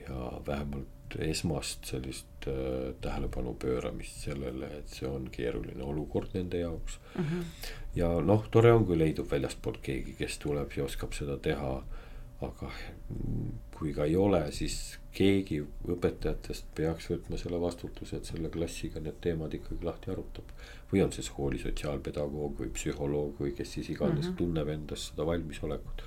[0.00, 6.98] ja vähemalt esmast sellist äh, tähelepanu pööramist sellele, et see on keeruline olukord nende jaoks.
[7.14, 7.40] Mhm.
[7.40, 7.72] -huh.
[7.94, 11.82] ja noh, tore on, kui leidub väljastpoolt keegi, kes tuleb ja oskab seda teha.
[12.42, 12.70] aga
[13.78, 19.16] kui ka ei ole, siis keegi õpetajatest peaks võtma selle vastutuse, et selle klassiga need
[19.20, 20.44] teemad ikkagi lahti arutab.
[20.92, 24.28] või on see kooli sotsiaalpedagoog või psühholoog või kes siis iganes mhm.
[24.28, 24.36] -huh.
[24.36, 26.02] tunneb endas seda valmisolekut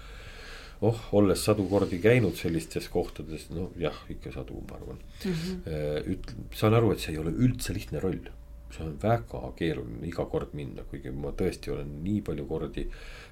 [0.81, 5.31] oh, olles sadu kordi käinud sellistes kohtades, no jah, ikka sadu, ma arvan mm.
[5.31, 6.09] -hmm.
[6.13, 8.27] üt-, saan aru, et see ei ole üldse lihtne roll.
[8.67, 12.83] see on väga keeruline iga kord minna, kuigi ma tõesti olen nii palju kordi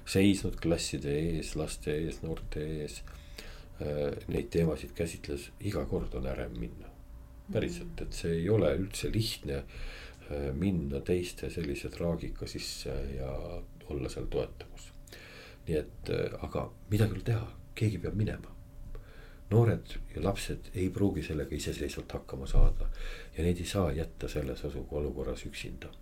[0.08, 3.02] seisnud klasside ees, laste ees, noorte ees.
[3.76, 6.88] Äh, neid teemasid käsitles, iga kord on ärem minna.
[7.52, 13.30] päriselt, et see ei ole üldse lihtne äh, minna teiste sellise traagika sisse ja
[13.92, 14.95] olla seal toetamas
[15.68, 18.52] nii et, äh, aga midagi ei ole teha, keegi peab minema.
[19.50, 22.88] noored ja lapsed ei pruugi sellega iseseisvalt hakkama saada
[23.36, 25.92] ja neid ei saa jätta selles olukorras üksinda.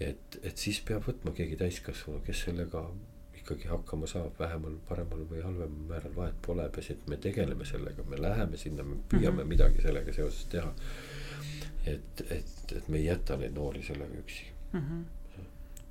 [0.00, 2.86] et, et siis peab võtma keegi täiskasvanu, kes sellega
[3.42, 8.04] ikkagi hakkama saab, vähemal, paremal või halvemal määral vahet pole, peaasi, et me tegeleme sellega,
[8.08, 9.48] me läheme sinna, me püüame mm -hmm.
[9.54, 10.74] midagi sellega seoses teha.
[11.86, 14.80] et, et, et me ei jäta neid noori sellega üksi mm.
[14.80, 15.21] -hmm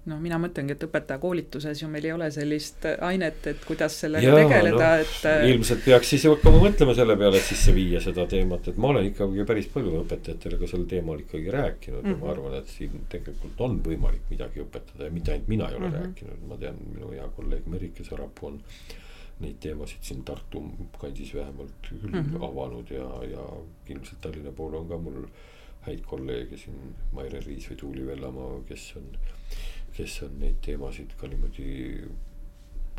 [0.09, 4.37] no mina mõtlengi, et õpetajakoolituses ju meil ei ole sellist ainet, et kuidas sellega ja,
[4.39, 5.17] tegeleda no,, et.
[5.29, 8.89] Äh, ilmselt peaks siis hakkama mõtlema selle peale, et sisse viia seda teemat, et ma
[8.93, 12.15] olen ikkagi päris palju õpetajatele ka sel teemal ikkagi rääkinud mm -hmm.
[12.15, 12.33] ja ma mhm.
[12.33, 15.93] arvan, et siin tegelikult on võimalik midagi õpetada ja mitte ainult mina ei ole mm
[15.93, 16.07] -hmm.
[16.07, 18.59] rääkinud, ma tean, minu hea kolleeg Merike Sarapuu on
[19.41, 20.63] neid teemasid siin Tartu
[21.01, 22.45] kandis vähemalt küll mm -hmm.
[22.49, 23.45] avanud ja, ja
[23.89, 25.25] ilmselt Tallinna pool on ka mul
[25.85, 29.07] häid kolleege siin, Maire Riis või Tuuli Vellamaa, kes on
[29.95, 31.71] kes on neid teemasid ka niimoodi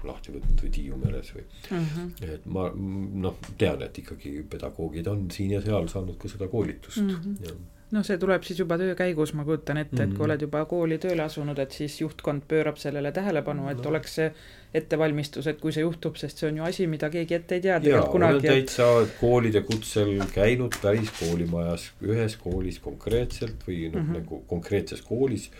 [0.08, 1.84] lahti võtnud või Tiiu meres või mm.
[1.92, 2.32] -hmm.
[2.34, 7.02] et ma noh, tean, et ikkagi pedagoogid on siin ja seal saanud ka seda koolitust
[7.02, 7.36] mm.
[7.36, 7.60] -hmm.
[7.92, 10.16] no see tuleb siis juba töö käigus, ma kujutan ette, et mm -hmm.
[10.16, 13.90] kui oled juba kooli tööle asunud, et siis juhtkond pöörab sellele tähelepanu, et no.
[13.90, 14.32] oleks see
[14.74, 17.80] ettevalmistus, et kui see juhtub, sest see on ju asi, mida keegi ette ei tea
[17.80, 18.48] tegelikult kunagi.
[18.48, 19.14] täitsa et...
[19.20, 25.50] koolide kutsel käinud päris koolimajas, ühes koolis konkreetselt või noh mm -hmm., nagu konkreetses koolis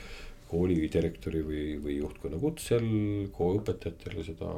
[0.53, 2.85] kooli direktori või, või juhtkonna kutsel
[3.33, 4.49] õpetajatele seda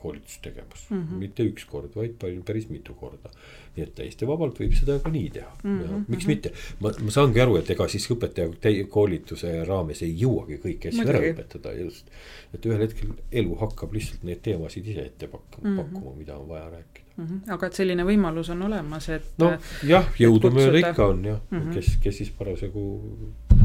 [0.00, 1.02] koolitust tegemas mm.
[1.02, 1.20] -hmm.
[1.22, 3.30] mitte üks kord, vaid päris mitu korda.
[3.76, 5.78] nii et täiesti vabalt võib seda ka nii teha mm.
[5.78, 5.94] -hmm.
[5.94, 10.60] Ja miks mitte, ma, ma saangi aru, et ega siis õpetaja koolituse raames ei jõuagi
[10.66, 12.10] kõiki asju ära õpetada just.
[12.54, 15.82] et ühel hetkel elu hakkab lihtsalt neid teemasid ise ette pakkuma mm, -hmm.
[15.82, 17.26] pakkuma, mida on vaja rääkida mm.
[17.26, 17.52] -hmm.
[17.52, 19.30] aga et selline võimalus on olemas, et.
[19.38, 21.74] noh, jah, jõudumööda ikka on jah mm, -hmm.
[21.74, 22.84] kes, kes siis parasjagu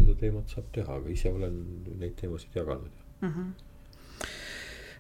[0.10, 1.58] seda teemat saab teha, aga ise olen
[2.00, 3.34] neid teemasid jaganud mm.
[3.34, 3.50] -hmm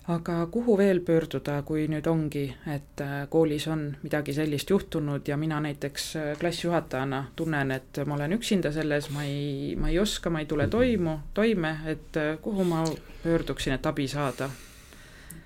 [0.09, 5.37] aga kuhu veel pöörduda, kui nüüd ongi, et äh, koolis on midagi sellist juhtunud ja
[5.37, 10.29] mina näiteks äh, klassijuhatajana tunnen, et ma olen üksinda selles, ma ei, ma ei oska,
[10.33, 10.71] ma ei tule mhm.
[10.71, 12.83] toimu, toime, et äh, kuhu ma
[13.23, 14.49] pöörduksin, et abi saada?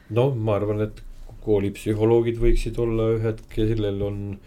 [0.09, 1.03] no ma arvan, et
[1.43, 4.39] koolipsühholoogid võiksid olla ühed, kellel on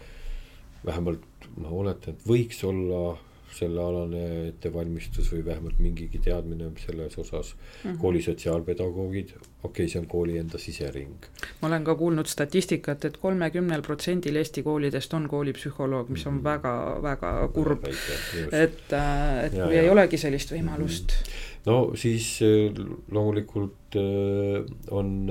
[0.85, 3.19] vähemalt ma oletan, et võiks olla
[3.57, 7.89] sellealane ettevalmistus või vähemalt mingigi teadmine selles osas mm.
[7.89, 7.97] -hmm.
[8.01, 11.29] kooli sotsiaalpedagoogid, okei okay,, see on kooli enda sisering.
[11.61, 16.33] ma olen ka kuulnud statistikat et, et kolmekümnel protsendil Eesti koolidest on koolipsühholoog, mis on
[16.33, 16.43] mm -hmm.
[16.43, 17.85] väga, väga kurb.
[17.85, 19.81] et, äh, et ja, kui ja.
[19.81, 21.23] ei olegi sellist võimalust mm.
[21.23, 21.65] -hmm.
[21.65, 25.29] no siis äh, loomulikult äh, on,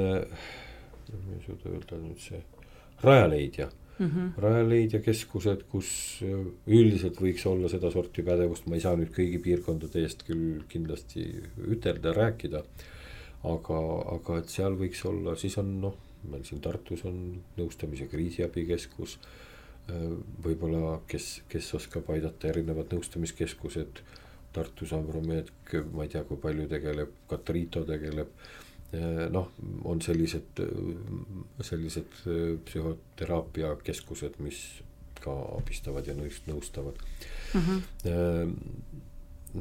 [1.46, 2.42] suuda öelda nüüd see,
[3.02, 3.68] Rajaleidja
[3.98, 4.42] mm -hmm.
[4.42, 5.88] Rajaleidja keskused, kus
[6.22, 11.26] äh, üldiselt võiks olla sedasorti pädevust, ma ei saa nüüd kõigi piirkondade eest küll kindlasti
[11.76, 12.64] ütelda, rääkida.
[13.44, 13.78] aga,
[14.16, 15.96] aga et seal võiks olla, siis on noh,
[16.30, 19.18] meil siin Tartus on nõustamise kriisiabikeskus.
[19.90, 20.12] Äh,
[20.44, 24.02] võib-olla, kes, kes oskab aidata, erinevad nõustamiskeskused.
[24.52, 25.50] Tartus Ambromed,
[25.92, 28.28] ma ei tea, kui palju tegeleb, Katriito tegeleb
[28.92, 29.50] noh,
[29.84, 30.60] on sellised,
[31.64, 34.60] sellised eh, psühhoteraapiakeskused, mis
[35.22, 36.98] ka abistavad ja nõustavad
[37.54, 37.60] mm.
[37.60, 38.52] -hmm.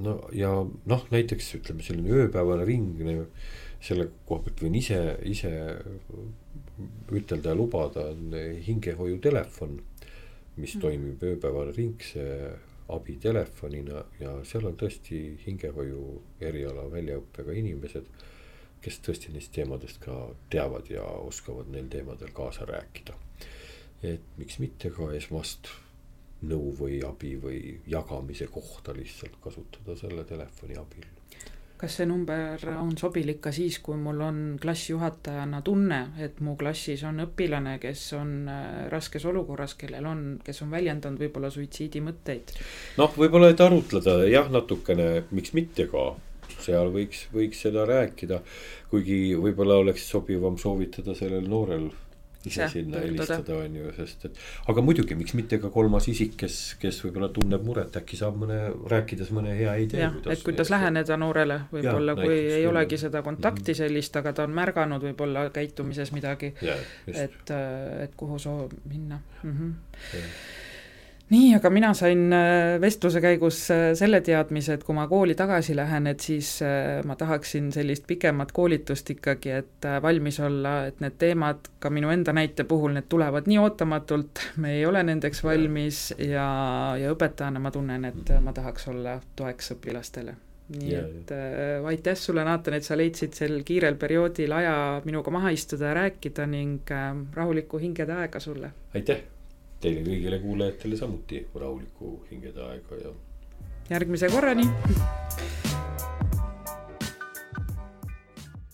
[0.03, 0.51] no ja
[0.85, 2.99] noh, näiteks ütleme selline ööpäevane ring,
[3.81, 5.51] selle koha pealt võin ise, ise
[7.11, 8.35] ütelda ja lubada, on
[8.67, 9.79] hingehoiutelefon,
[10.55, 10.81] mis mm -hmm.
[10.81, 12.51] toimib ööpäevane ring, see
[12.89, 18.05] abitelefonina ja seal on tõesti hingehoiu eriala väljaõppega inimesed
[18.85, 20.15] kes tõesti neist teemadest ka
[20.53, 23.17] teavad ja oskavad neil teemadel kaasa rääkida.
[24.03, 25.71] et miks mitte ka esmast
[26.45, 27.59] nõu või abi või
[27.89, 31.07] jagamise kohta lihtsalt kasutada selle telefoni abil.
[31.77, 37.03] kas see number on sobilik ka siis, kui mul on klassijuhatajana tunne, et mu klassis
[37.03, 42.55] on õpilane, kes on äh, raskes olukorras, kellel on, kes on väljendanud võib-olla suitsiidimõtteid?
[43.01, 46.11] noh, võib-olla, et arutleda jah, natukene, miks mitte ka
[46.61, 48.41] seal võiks, võiks seda rääkida.
[48.89, 51.89] kuigi võib-olla oleks sobivam soovitada sellel noorel
[52.45, 54.39] ise sinna helistada on ju, sest et
[54.71, 58.59] aga muidugi, miks mitte ka kolmas isik, kes, kes võib-olla tunneb muret, äkki saab mõne,
[58.91, 60.03] rääkides mõne hea idee.
[60.03, 63.77] jah, et kuidas läheneda noorele, võib-olla kui näiteks ei olegi seda kontakti Mhm.
[63.81, 66.77] sellist, aga ta on märganud võib-olla käitumises midagi, jah,
[67.07, 67.55] just, et,
[68.05, 69.51] et kuhu soov minna mm.
[69.51, 69.73] -hmm.
[70.13, 70.29] jah.
[71.29, 75.75] nii, aga mina sain äh, vestluse käigus äh, selle teadmise, et kui ma kooli tagasi
[75.77, 81.17] lähen, et siis äh, ma tahaksin sellist pikemat koolitust ikkagi, et valmis olla, et need
[81.21, 86.07] teemad ka minu enda näite puhul, need tulevad nii ootamatult, me ei ole nendeks valmis
[86.19, 86.47] ja,
[87.01, 90.35] ja õpetajana ma tunnen, et ma tahaks olla toeks õpilastele.
[90.65, 94.73] Nii Ja, et äh, aitäh sulle, Naatan, et sa leidsid sel kiirel perioodil aja
[95.05, 98.73] minuga maha istuda ja rääkida ning äh, rahulikku hingede aega sulle.
[98.97, 99.21] aitäh
[99.81, 103.13] Teile kõigile kuulajatele samuti rahulikku hingedeaega ja
[103.89, 104.65] järgmise korrani.